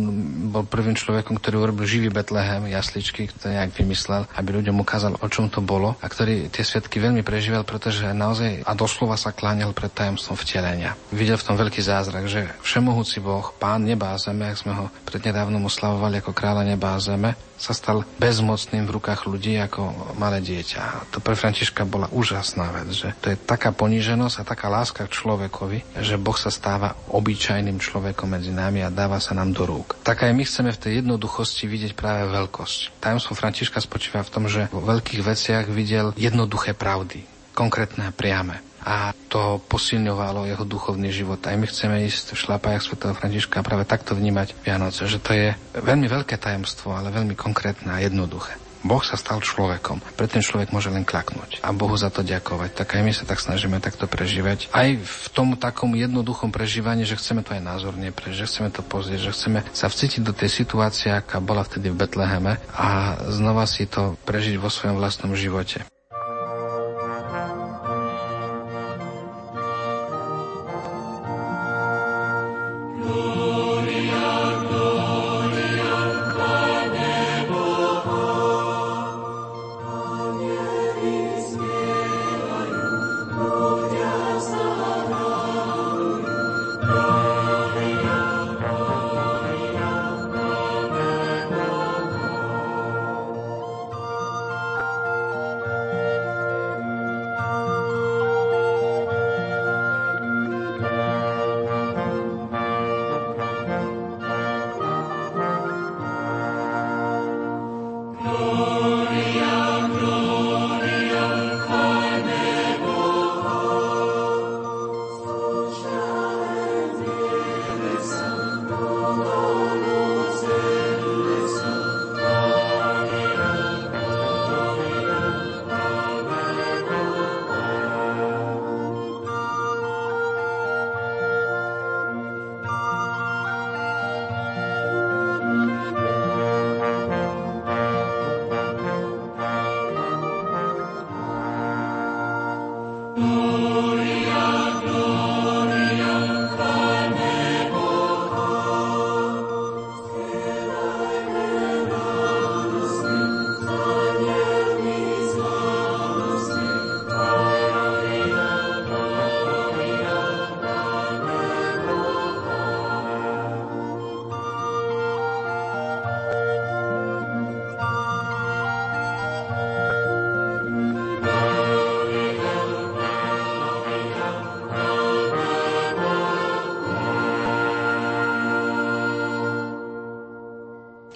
bol 0.54 0.62
prvým 0.62 0.94
človekom, 0.94 1.42
ktorý 1.42 1.58
urobil 1.58 1.90
živý 1.90 2.06
Betlehem, 2.06 2.70
jasličky, 2.70 3.26
ktorý 3.26 3.58
nejak 3.58 3.74
vymyslel, 3.74 4.30
aby 4.30 4.62
ľuďom 4.62 4.78
ukázal, 4.78 5.18
o 5.18 5.26
čom 5.26 5.50
to 5.50 5.58
bolo 5.58 5.98
a 5.98 6.06
ktorý 6.06 6.46
tie 6.54 6.62
svetky 6.62 7.02
veľmi 7.02 7.26
prežíval, 7.26 7.66
pretože 7.66 8.06
naozaj 8.14 8.62
a 8.62 8.72
doslova 8.78 9.18
sa 9.18 9.34
kláňal 9.34 9.74
pred 9.74 9.90
tajomstvom 9.90 10.38
vtelenia. 10.38 10.94
Videl 11.10 11.34
v 11.34 11.46
tom 11.50 11.58
veľký 11.58 11.82
zázrak, 11.82 12.30
že 12.30 12.46
všemohúci 12.62 13.18
Boh, 13.18 13.50
Pán 13.58 13.82
neba 13.82 14.14
a 14.14 14.22
zeme, 14.22 14.46
ak 14.46 14.62
sme 14.62 14.72
ho 14.78 14.86
prednedávnom 15.02 15.66
oslavovali 15.66 16.22
ako 16.22 16.30
kráľa 16.30 16.62
neba 16.62 16.94
a 16.94 17.02
zeme, 17.02 17.34
sa 17.60 17.76
stal 17.76 18.08
bezmocným 18.16 18.88
v 18.88 18.96
rukách 18.96 19.28
ľudí 19.28 19.60
ako 19.60 20.16
malé 20.16 20.40
dieťa. 20.40 21.12
To 21.12 21.20
pre 21.20 21.36
Františka 21.36 21.84
bola 21.84 22.08
úžasná 22.08 22.72
vec, 22.72 22.88
že 22.88 23.12
to 23.20 23.28
je 23.28 23.36
taká 23.36 23.76
poníženosť 23.76 24.40
a 24.40 24.48
taká 24.48 24.72
láska 24.72 25.04
k 25.04 25.12
človekovi, 25.12 26.00
že 26.00 26.16
Boh 26.16 26.40
sa 26.40 26.48
stáva 26.48 26.96
obyčajným 27.12 27.76
človekom 27.76 28.32
medzi 28.32 28.48
nami 28.48 28.80
a 28.80 28.88
dáva 28.88 29.20
sa 29.20 29.36
nám 29.36 29.52
do 29.52 29.68
rúk. 29.68 30.00
Tak 30.00 30.24
aj 30.24 30.32
my 30.32 30.42
chceme 30.48 30.72
v 30.72 30.80
tej 30.80 30.92
jednoduchosti 31.04 31.68
vidieť 31.68 31.92
práve 31.92 32.32
veľkosť. 32.32 32.96
Tajomstvo 33.04 33.36
Františka 33.36 33.84
spočíva 33.84 34.24
v 34.24 34.32
tom, 34.32 34.48
že 34.48 34.72
vo 34.72 34.80
veľkých 34.80 35.20
veciach 35.20 35.68
videl 35.68 36.16
jednoduché 36.16 36.72
pravdy, 36.72 37.28
konkrétne 37.52 38.08
a 38.08 38.16
priame 38.16 38.69
a 38.84 39.12
to 39.28 39.60
posilňovalo 39.68 40.48
jeho 40.48 40.64
duchovný 40.64 41.12
život. 41.12 41.40
Aj 41.44 41.56
my 41.56 41.66
chceme 41.68 42.04
ísť 42.08 42.34
v 42.34 42.40
šlapajach 42.40 42.84
Sv. 42.84 42.96
Františka 43.12 43.60
a 43.60 43.66
práve 43.66 43.84
takto 43.84 44.16
vnímať 44.16 44.56
Vianoce, 44.64 45.04
že 45.06 45.20
to 45.20 45.36
je 45.36 45.52
veľmi 45.76 46.08
veľké 46.08 46.40
tajomstvo, 46.40 46.96
ale 46.96 47.12
veľmi 47.12 47.36
konkrétne 47.36 47.92
a 47.92 48.00
jednoduché. 48.00 48.56
Boh 48.80 49.04
sa 49.04 49.20
stal 49.20 49.44
človekom, 49.44 50.00
preto 50.16 50.40
človek 50.40 50.72
môže 50.72 50.88
len 50.88 51.04
klaknúť 51.04 51.60
a 51.60 51.68
Bohu 51.68 51.92
za 52.00 52.08
to 52.08 52.24
ďakovať. 52.24 52.72
Tak 52.72 52.96
aj 52.96 53.02
my 53.04 53.12
sa 53.12 53.28
tak 53.28 53.36
snažíme 53.36 53.76
takto 53.76 54.08
prežívať. 54.08 54.72
Aj 54.72 54.88
v 54.96 55.26
tom 55.36 55.52
takom 55.60 55.92
jednoduchom 55.92 56.48
prežívaní, 56.48 57.04
že 57.04 57.20
chceme 57.20 57.44
to 57.44 57.52
aj 57.52 57.60
názorne 57.60 58.08
prežiť, 58.08 58.40
že 58.40 58.48
chceme 58.48 58.72
to 58.72 58.80
pozrieť, 58.80 59.28
že 59.28 59.34
chceme 59.36 59.60
sa 59.76 59.92
vcítiť 59.92 60.24
do 60.24 60.32
tej 60.32 60.48
situácie, 60.48 61.12
aká 61.12 61.44
bola 61.44 61.60
vtedy 61.60 61.92
v 61.92 62.00
Betleheme 62.00 62.56
a 62.72 63.20
znova 63.28 63.68
si 63.68 63.84
to 63.84 64.16
prežiť 64.24 64.56
vo 64.56 64.72
svojom 64.72 64.96
vlastnom 64.96 65.36
živote. 65.36 65.84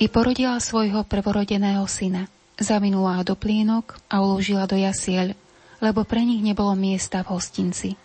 I 0.04 0.12
porodila 0.12 0.60
svojho 0.60 1.08
prvorodeného 1.08 1.80
syna. 1.88 2.28
Zavinula 2.60 3.16
ho 3.16 3.22
do 3.24 3.32
plienok 3.32 3.96
a 4.12 4.20
uložila 4.20 4.68
do 4.68 4.76
jasiel, 4.76 5.32
lebo 5.80 6.04
pre 6.04 6.20
nich 6.28 6.44
nebolo 6.44 6.76
miesta 6.76 7.24
v 7.24 7.32
hostinci. 7.32 7.96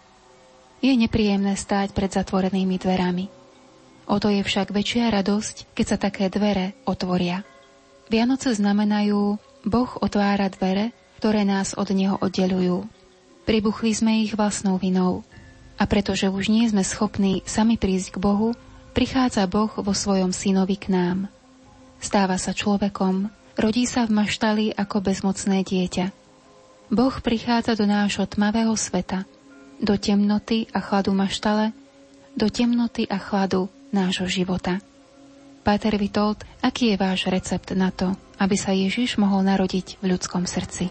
Je 0.80 0.95
nepríjemné 0.95 1.60
stáť 1.60 1.91
pred 1.91 2.08
zatvorenými 2.08 2.80
dverami. 2.80 3.28
O 4.08 4.16
to 4.16 4.32
je 4.32 4.39
však 4.39 4.72
väčšia 4.72 5.12
radosť, 5.12 5.76
keď 5.76 5.86
sa 5.91 5.97
také 6.00 6.32
dvere 6.32 6.72
otvoria. 6.88 7.43
Vianoce 8.08 8.56
znamenajú, 8.56 9.36
Boh 9.68 9.91
otvára 10.00 10.47
dvere, 10.47 10.95
ktoré 11.20 11.43
nás 11.43 11.76
od 11.76 11.91
Neho 11.91 12.16
oddelujú. 12.16 12.88
Pribuchli 13.43 13.91
sme 13.91 14.24
ich 14.24 14.39
vlastnou 14.39 14.80
vinou. 14.80 15.28
A 15.76 15.84
pretože 15.84 16.32
už 16.32 16.47
nie 16.47 16.64
sme 16.64 16.88
schopní 16.88 17.43
sami 17.43 17.76
prísť 17.76 18.16
k 18.16 18.24
Bohu, 18.24 18.56
prichádza 18.95 19.52
Boh 19.52 19.76
vo 19.76 19.91
svojom 19.91 20.32
synovi 20.32 20.80
k 20.80 20.95
nám– 20.95 21.20
stáva 22.00 22.39
sa 22.39 22.56
človekom, 22.56 23.28
rodí 23.60 23.84
sa 23.84 24.08
v 24.08 24.24
maštali 24.24 24.66
ako 24.74 25.04
bezmocné 25.04 25.68
dieťa. 25.68 26.06
Boh 26.89 27.16
prichádza 27.22 27.78
do 27.78 27.86
nášho 27.86 28.26
tmavého 28.26 28.74
sveta, 28.74 29.28
do 29.78 29.93
temnoty 30.00 30.66
a 30.74 30.82
chladu 30.82 31.14
maštale, 31.14 31.76
do 32.34 32.50
temnoty 32.50 33.06
a 33.06 33.22
chladu 33.22 33.70
nášho 33.93 34.26
života. 34.26 34.82
Páter 35.62 36.00
Vitold, 36.00 36.41
aký 36.64 36.95
je 36.95 36.97
váš 36.97 37.30
recept 37.30 37.76
na 37.78 37.93
to, 37.93 38.16
aby 38.41 38.56
sa 38.58 38.74
Ježiš 38.74 39.20
mohol 39.22 39.45
narodiť 39.45 40.02
v 40.02 40.18
ľudskom 40.18 40.50
srdci? 40.50 40.89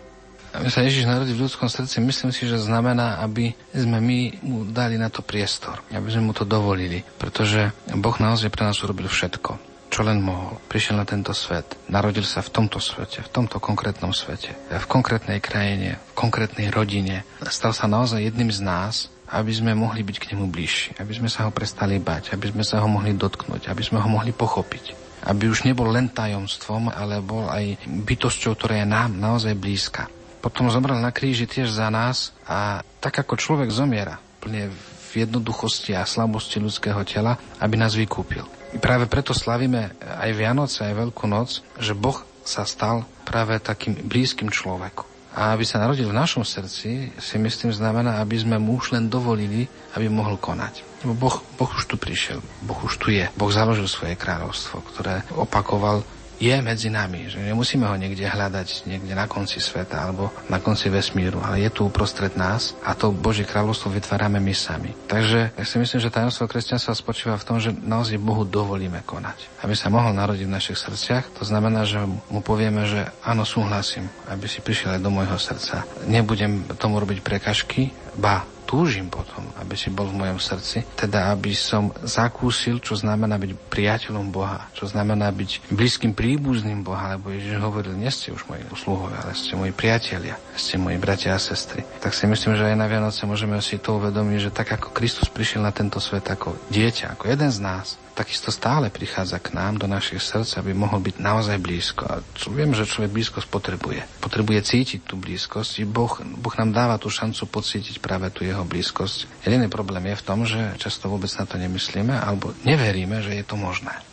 Aby 0.54 0.68
sa 0.72 0.80
Ježiš 0.86 1.04
narodil 1.04 1.36
v 1.36 1.44
ľudskom 1.44 1.68
srdci, 1.68 2.00
myslím 2.00 2.32
si, 2.32 2.48
že 2.48 2.56
znamená, 2.56 3.20
aby 3.20 3.52
sme 3.74 4.00
my 4.00 4.18
mu 4.44 4.58
dali 4.68 4.96
na 4.96 5.12
to 5.12 5.20
priestor, 5.20 5.82
aby 5.92 6.08
sme 6.08 6.30
mu 6.30 6.32
to 6.32 6.48
dovolili, 6.48 7.04
pretože 7.20 7.74
Boh 7.96 8.16
naozaj 8.16 8.48
pre 8.48 8.64
nás 8.64 8.80
urobil 8.80 9.10
všetko 9.10 9.77
čo 9.88 10.04
len 10.04 10.20
mohol. 10.20 10.60
Prišiel 10.68 11.00
na 11.00 11.08
tento 11.08 11.32
svet, 11.32 11.76
narodil 11.88 12.24
sa 12.24 12.44
v 12.44 12.52
tomto 12.52 12.78
svete, 12.78 13.24
v 13.24 13.32
tomto 13.32 13.56
konkrétnom 13.58 14.12
svete, 14.12 14.52
v 14.68 14.86
konkrétnej 14.86 15.40
krajine, 15.40 15.98
v 16.12 16.12
konkrétnej 16.14 16.68
rodine. 16.68 17.24
Stal 17.48 17.72
sa 17.72 17.88
naozaj 17.88 18.20
jedným 18.20 18.52
z 18.52 18.60
nás 18.64 18.94
aby 19.28 19.52
sme 19.52 19.76
mohli 19.76 20.00
byť 20.00 20.16
k 20.16 20.28
nemu 20.32 20.48
bližší, 20.48 20.96
aby 20.96 21.12
sme 21.12 21.28
sa 21.28 21.44
ho 21.44 21.52
prestali 21.52 22.00
bať, 22.00 22.32
aby 22.32 22.48
sme 22.48 22.64
sa 22.64 22.80
ho 22.80 22.88
mohli 22.88 23.12
dotknúť, 23.12 23.68
aby 23.68 23.82
sme 23.84 24.00
ho 24.00 24.08
mohli 24.08 24.32
pochopiť. 24.32 24.96
Aby 25.28 25.52
už 25.52 25.68
nebol 25.68 25.92
len 25.92 26.08
tajomstvom, 26.08 26.88
ale 26.88 27.20
bol 27.20 27.44
aj 27.52 27.76
bytosťou, 27.84 28.56
ktorá 28.56 28.80
je 28.80 28.88
nám 28.88 29.12
naozaj 29.12 29.52
blízka. 29.52 30.08
Potom 30.40 30.72
zomrel 30.72 30.96
na 30.96 31.12
kríži 31.12 31.44
tiež 31.44 31.68
za 31.68 31.92
nás 31.92 32.32
a 32.48 32.80
tak 33.04 33.20
ako 33.20 33.36
človek 33.36 33.68
zomiera, 33.68 34.16
plne 34.40 34.72
v 34.72 35.12
jednoduchosti 35.26 35.92
a 35.92 36.08
slabosti 36.08 36.62
ľudského 36.62 37.02
tela, 37.04 37.36
aby 37.60 37.74
nás 37.76 37.92
vykúpil. 37.98 38.57
Práve 38.76 39.08
preto 39.08 39.32
slavíme 39.32 39.96
aj 40.00 40.30
Vianoce, 40.36 40.84
aj 40.84 41.08
Veľkú 41.08 41.24
noc, 41.24 41.64
že 41.80 41.96
Boh 41.96 42.20
sa 42.44 42.68
stal 42.68 43.08
práve 43.24 43.56
takým 43.60 43.96
blízkym 43.96 44.52
človeku. 44.52 45.08
A 45.38 45.54
aby 45.54 45.62
sa 45.62 45.78
narodil 45.78 46.08
v 46.08 46.18
našom 46.18 46.42
srdci, 46.42 47.14
si 47.14 47.36
myslím, 47.38 47.70
znamená, 47.70 48.18
aby 48.18 48.40
sme 48.40 48.58
mu 48.58 48.80
už 48.80 48.96
len 48.96 49.06
dovolili, 49.06 49.70
aby 49.94 50.10
mohol 50.10 50.40
konať. 50.40 50.82
Boh, 51.06 51.38
boh 51.54 51.70
už 51.78 51.84
tu 51.86 51.94
prišiel, 51.94 52.42
Boh 52.66 52.80
už 52.82 52.98
tu 52.98 53.14
je. 53.14 53.30
Boh 53.38 53.52
založil 53.54 53.86
svoje 53.86 54.18
kráľovstvo, 54.18 54.82
ktoré 54.90 55.22
opakoval 55.38 56.02
je 56.38 56.54
medzi 56.62 56.88
nami, 56.88 57.26
že 57.26 57.42
nemusíme 57.42 57.84
ho 57.84 57.96
niekde 57.98 58.22
hľadať, 58.22 58.86
niekde 58.86 59.12
na 59.14 59.26
konci 59.26 59.58
sveta 59.58 60.06
alebo 60.06 60.30
na 60.46 60.62
konci 60.62 60.86
vesmíru, 60.86 61.42
ale 61.42 61.66
je 61.66 61.70
tu 61.74 61.90
uprostred 61.90 62.32
nás 62.38 62.78
a 62.86 62.94
to 62.94 63.10
Božie 63.10 63.42
kráľovstvo 63.42 63.90
vytvárame 63.90 64.38
my 64.38 64.54
sami. 64.54 64.94
Takže 65.10 65.52
ja 65.58 65.64
si 65.66 65.76
myslím, 65.82 65.98
že 65.98 66.14
tajomstvo 66.14 66.46
kresťanstva 66.46 66.94
spočíva 66.94 67.34
v 67.34 67.46
tom, 67.46 67.56
že 67.58 67.74
naozaj 67.74 68.22
Bohu 68.22 68.46
dovolíme 68.46 69.02
konať. 69.02 69.50
Aby 69.66 69.74
sa 69.74 69.90
mohol 69.90 70.14
narodiť 70.14 70.46
v 70.46 70.54
našich 70.54 70.78
srdciach, 70.78 71.34
to 71.34 71.42
znamená, 71.42 71.82
že 71.82 71.98
mu 72.06 72.40
povieme, 72.40 72.86
že 72.86 73.10
áno, 73.26 73.42
súhlasím, 73.42 74.06
aby 74.30 74.46
si 74.46 74.62
prišiel 74.62 74.98
aj 74.98 75.02
do 75.02 75.10
môjho 75.10 75.36
srdca. 75.36 75.82
Nebudem 76.06 76.64
tomu 76.78 77.02
robiť 77.02 77.18
prekažky, 77.20 77.90
ba, 78.14 78.46
túžim 78.68 79.08
potom, 79.08 79.48
aby 79.56 79.72
si 79.72 79.88
bol 79.88 80.12
v 80.12 80.20
mojom 80.20 80.36
srdci, 80.36 80.84
teda 80.92 81.32
aby 81.32 81.56
som 81.56 81.88
zakúsil, 82.04 82.84
čo 82.84 82.92
znamená 82.92 83.40
byť 83.40 83.56
priateľom 83.72 84.28
Boha, 84.28 84.68
čo 84.76 84.84
znamená 84.84 85.32
byť 85.32 85.72
blízkym 85.72 86.12
príbuzným 86.12 86.84
Boha, 86.84 87.16
lebo 87.16 87.32
Ježiš 87.32 87.56
hovoril, 87.56 87.96
nie 87.96 88.12
ste 88.12 88.36
už 88.36 88.44
moji 88.44 88.68
sluhovia, 88.76 89.24
ale 89.24 89.32
ste 89.32 89.56
moji 89.56 89.72
priatelia, 89.72 90.36
ste 90.52 90.76
moji 90.76 91.00
bratia 91.00 91.32
a 91.32 91.40
sestry. 91.40 91.80
Tak 92.04 92.12
si 92.12 92.28
myslím, 92.28 92.60
že 92.60 92.68
aj 92.68 92.76
na 92.76 92.84
Vianoce 92.84 93.24
môžeme 93.24 93.56
si 93.64 93.80
to 93.80 93.96
uvedomiť, 93.96 94.52
že 94.52 94.54
tak 94.54 94.76
ako 94.76 94.92
Kristus 94.92 95.32
prišiel 95.32 95.64
na 95.64 95.72
tento 95.72 95.96
svet 95.96 96.28
ako 96.28 96.52
dieťa, 96.68 97.16
ako 97.16 97.24
jeden 97.32 97.48
z 97.48 97.58
nás, 97.64 97.96
takisto 98.18 98.50
stále 98.50 98.90
prichádza 98.90 99.38
k 99.38 99.54
nám 99.54 99.78
do 99.78 99.86
našich 99.86 100.18
srdc, 100.18 100.58
aby 100.58 100.74
mohol 100.74 100.98
byť 100.98 101.22
naozaj 101.22 101.62
blízko. 101.62 102.02
A 102.10 102.18
čo 102.34 102.50
viem, 102.50 102.74
že 102.74 102.82
človek 102.82 103.14
blízkosť 103.14 103.46
potrebuje. 103.46 104.02
Potrebuje 104.18 104.58
cítiť 104.66 105.06
tú 105.06 105.14
blízkosť. 105.14 105.86
Boh, 105.86 106.18
boh 106.18 106.54
nám 106.58 106.74
dáva 106.74 106.98
tú 106.98 107.06
šancu 107.06 107.46
pocítiť 107.46 108.02
práve 108.02 108.26
tú 108.34 108.42
jeho 108.42 108.66
blízkosť. 108.66 109.46
Jediný 109.46 109.70
problém 109.70 110.10
je 110.10 110.18
v 110.18 110.26
tom, 110.26 110.42
že 110.42 110.74
často 110.82 111.06
vôbec 111.06 111.30
na 111.38 111.46
to 111.46 111.54
nemyslíme 111.54 112.18
alebo 112.18 112.50
neveríme, 112.66 113.22
že 113.22 113.38
je 113.38 113.44
to 113.46 113.54
možné. 113.54 114.07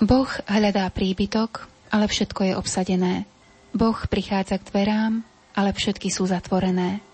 Boh 0.00 0.32
hľadá 0.48 0.88
príbytok, 0.88 1.68
ale 1.92 2.08
všetko 2.08 2.40
je 2.48 2.52
obsadené. 2.56 3.28
Boh 3.76 4.00
prichádza 4.08 4.56
k 4.56 4.72
dverám, 4.72 5.20
ale 5.52 5.76
všetky 5.76 6.08
sú 6.08 6.24
zatvorené. 6.24 7.04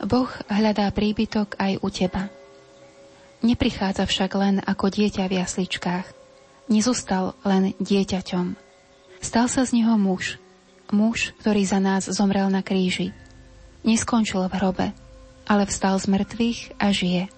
Boh 0.00 0.32
hľadá 0.48 0.88
príbytok 0.88 1.60
aj 1.60 1.84
u 1.84 1.88
teba. 1.92 2.32
Neprichádza 3.44 4.08
však 4.08 4.30
len 4.40 4.56
ako 4.64 4.88
dieťa 4.88 5.28
v 5.28 5.36
jasličkách. 5.36 6.06
Nezostal 6.72 7.36
len 7.44 7.76
dieťaťom. 7.76 8.56
Stal 9.20 9.46
sa 9.52 9.68
z 9.68 9.84
neho 9.84 10.00
muž. 10.00 10.40
Muž, 10.88 11.36
ktorý 11.44 11.60
za 11.68 11.76
nás 11.76 12.08
zomrel 12.08 12.48
na 12.48 12.64
kríži. 12.64 13.12
Neskončil 13.84 14.48
v 14.48 14.56
hrobe, 14.56 14.86
ale 15.44 15.68
vstal 15.68 16.00
z 16.00 16.08
mŕtvych 16.08 16.60
a 16.80 16.88
žije. 16.88 17.28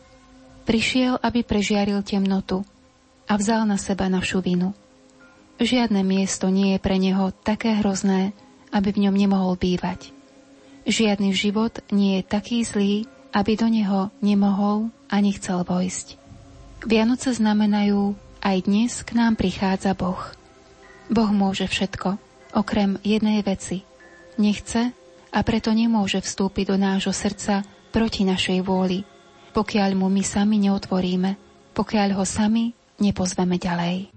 Prišiel, 0.62 1.18
aby 1.18 1.42
prežiaril 1.42 2.06
temnotu 2.06 2.62
a 3.26 3.32
vzal 3.34 3.66
na 3.66 3.78
seba 3.78 4.06
našu 4.06 4.38
vinu. 4.42 4.74
Žiadne 5.56 6.04
miesto 6.06 6.52
nie 6.52 6.76
je 6.76 6.80
pre 6.82 7.00
neho 7.00 7.32
také 7.32 7.80
hrozné, 7.80 8.36
aby 8.70 8.92
v 8.92 9.08
ňom 9.08 9.16
nemohol 9.16 9.56
bývať. 9.56 10.12
Žiadny 10.86 11.34
život 11.34 11.82
nie 11.90 12.20
je 12.20 12.28
taký 12.28 12.62
zlý, 12.62 13.08
aby 13.34 13.58
do 13.58 13.66
neho 13.66 14.14
nemohol 14.20 14.92
a 15.10 15.18
nechcel 15.18 15.66
vojsť. 15.66 16.20
Vianoce 16.86 17.34
znamenajú, 17.34 18.14
aj 18.44 18.56
dnes 18.68 19.02
k 19.02 19.16
nám 19.16 19.34
prichádza 19.34 19.96
Boh. 19.96 20.20
Boh 21.10 21.30
môže 21.32 21.66
všetko, 21.66 22.20
okrem 22.54 23.00
jednej 23.02 23.42
veci. 23.42 23.82
Nechce 24.36 24.92
a 25.32 25.38
preto 25.40 25.72
nemôže 25.72 26.20
vstúpiť 26.20 26.70
do 26.70 26.76
nášho 26.76 27.16
srdca 27.16 27.64
proti 27.90 28.28
našej 28.28 28.60
vôli, 28.60 29.08
pokiaľ 29.56 29.96
mu 29.96 30.12
my 30.12 30.20
sami 30.20 30.60
neotvoríme, 30.60 31.40
pokiaľ 31.72 32.08
ho 32.20 32.24
sami 32.28 32.75
nepozveme 33.00 33.60
ďalej. 33.60 34.15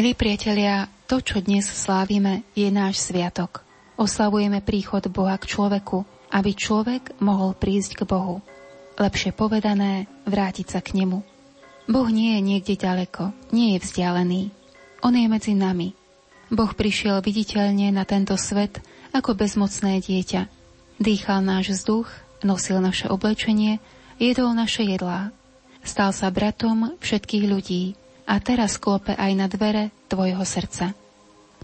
Milí 0.00 0.16
priatelia, 0.16 0.88
to, 1.04 1.20
čo 1.20 1.44
dnes 1.44 1.68
slávime, 1.68 2.48
je 2.56 2.72
náš 2.72 3.04
sviatok. 3.04 3.60
Oslavujeme 4.00 4.64
príchod 4.64 5.04
Boha 5.12 5.36
k 5.36 5.44
človeku, 5.44 6.08
aby 6.32 6.56
človek 6.56 7.20
mohol 7.20 7.52
prísť 7.52 8.00
k 8.00 8.08
Bohu. 8.08 8.40
Lepšie 8.96 9.36
povedané, 9.36 10.08
vrátiť 10.24 10.72
sa 10.72 10.80
k 10.80 10.96
nemu. 11.04 11.20
Boh 11.84 12.08
nie 12.08 12.32
je 12.32 12.40
niekde 12.40 12.80
ďaleko, 12.80 13.52
nie 13.52 13.76
je 13.76 13.84
vzdialený. 13.84 14.48
On 15.04 15.12
je 15.12 15.28
medzi 15.28 15.52
nami. 15.52 15.92
Boh 16.48 16.72
prišiel 16.72 17.20
viditeľne 17.20 17.92
na 17.92 18.08
tento 18.08 18.40
svet 18.40 18.80
ako 19.12 19.36
bezmocné 19.36 20.00
dieťa. 20.00 20.48
Dýchal 20.96 21.44
náš 21.44 21.76
vzduch, 21.76 22.08
nosil 22.40 22.80
naše 22.80 23.04
oblečenie, 23.12 23.84
jedol 24.16 24.56
naše 24.56 24.80
jedlá. 24.80 25.28
Stal 25.84 26.16
sa 26.16 26.32
bratom 26.32 26.96
všetkých 27.04 27.44
ľudí, 27.44 27.99
a 28.30 28.38
teraz 28.38 28.78
klope 28.78 29.18
aj 29.18 29.32
na 29.34 29.50
dvere 29.50 29.90
tvojho 30.06 30.46
srdca. 30.46 30.94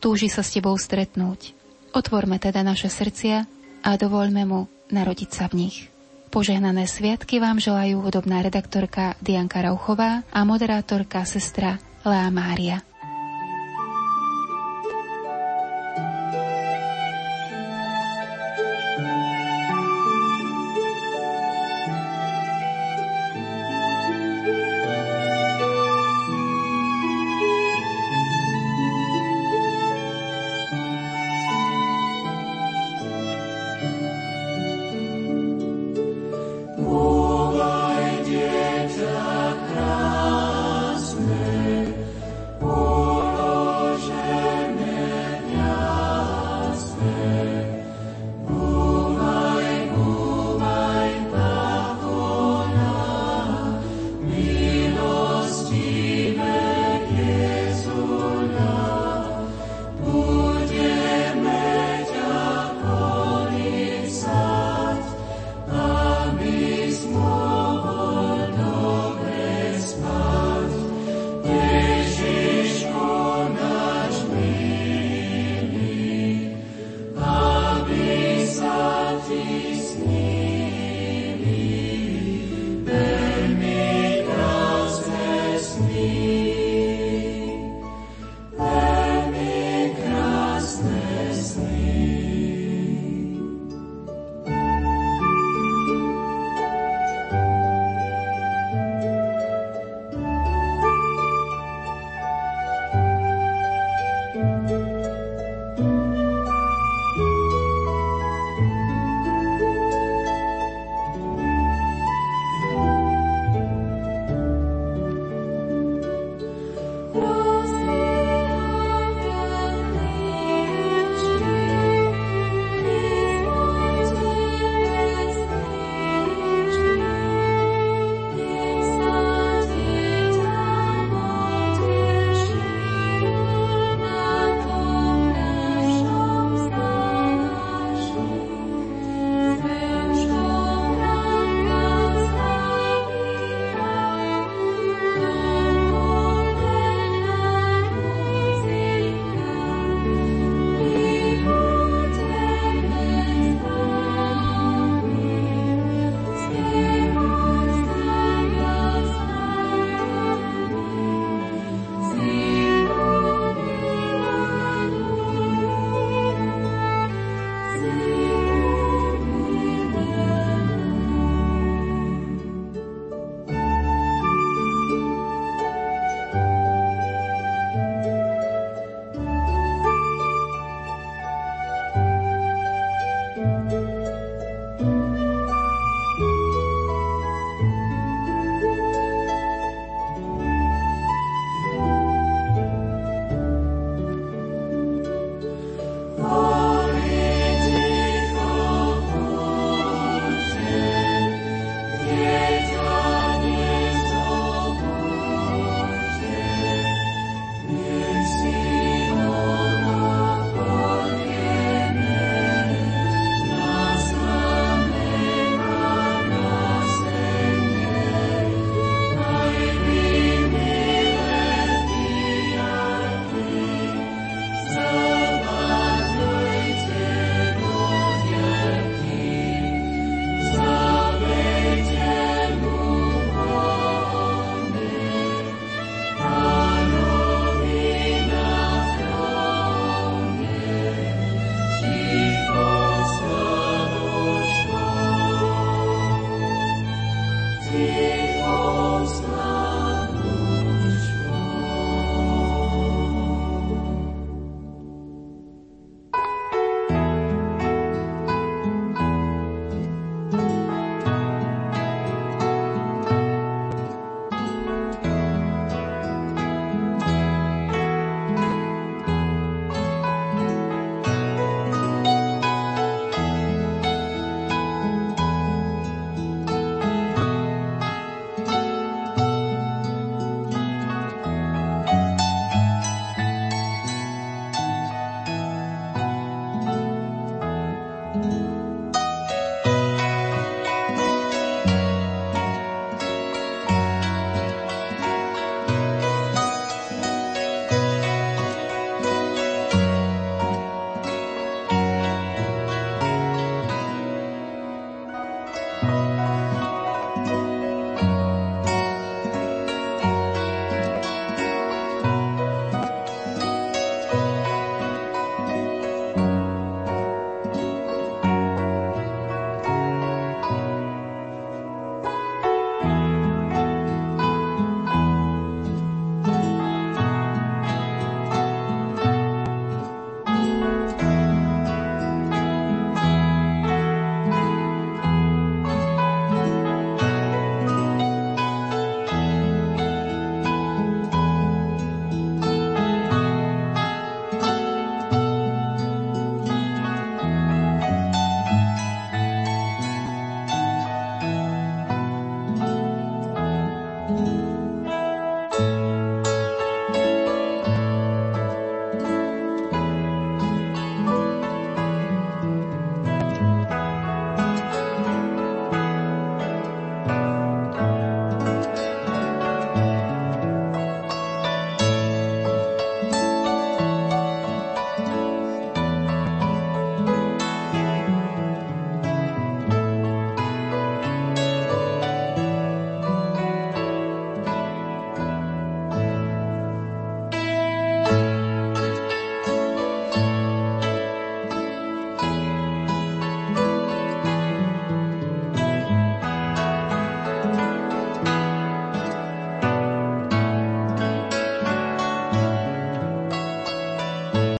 Túži 0.02 0.26
sa 0.26 0.42
s 0.42 0.50
tebou 0.50 0.74
stretnúť. 0.74 1.54
Otvorme 1.94 2.42
teda 2.42 2.66
naše 2.66 2.90
srdcia 2.90 3.46
a 3.86 3.90
dovoľme 3.94 4.42
mu 4.44 4.66
narodiť 4.90 5.30
sa 5.30 5.46
v 5.46 5.66
nich. 5.66 5.86
Požehnané 6.34 6.90
sviatky 6.90 7.38
vám 7.38 7.62
želajú 7.62 8.02
hudobná 8.02 8.42
redaktorka 8.42 9.14
Dianka 9.22 9.62
Rauchová 9.62 10.26
a 10.28 10.42
moderátorka 10.42 11.22
sestra 11.24 11.78
Lea 12.02 12.28
Mária. 12.28 12.85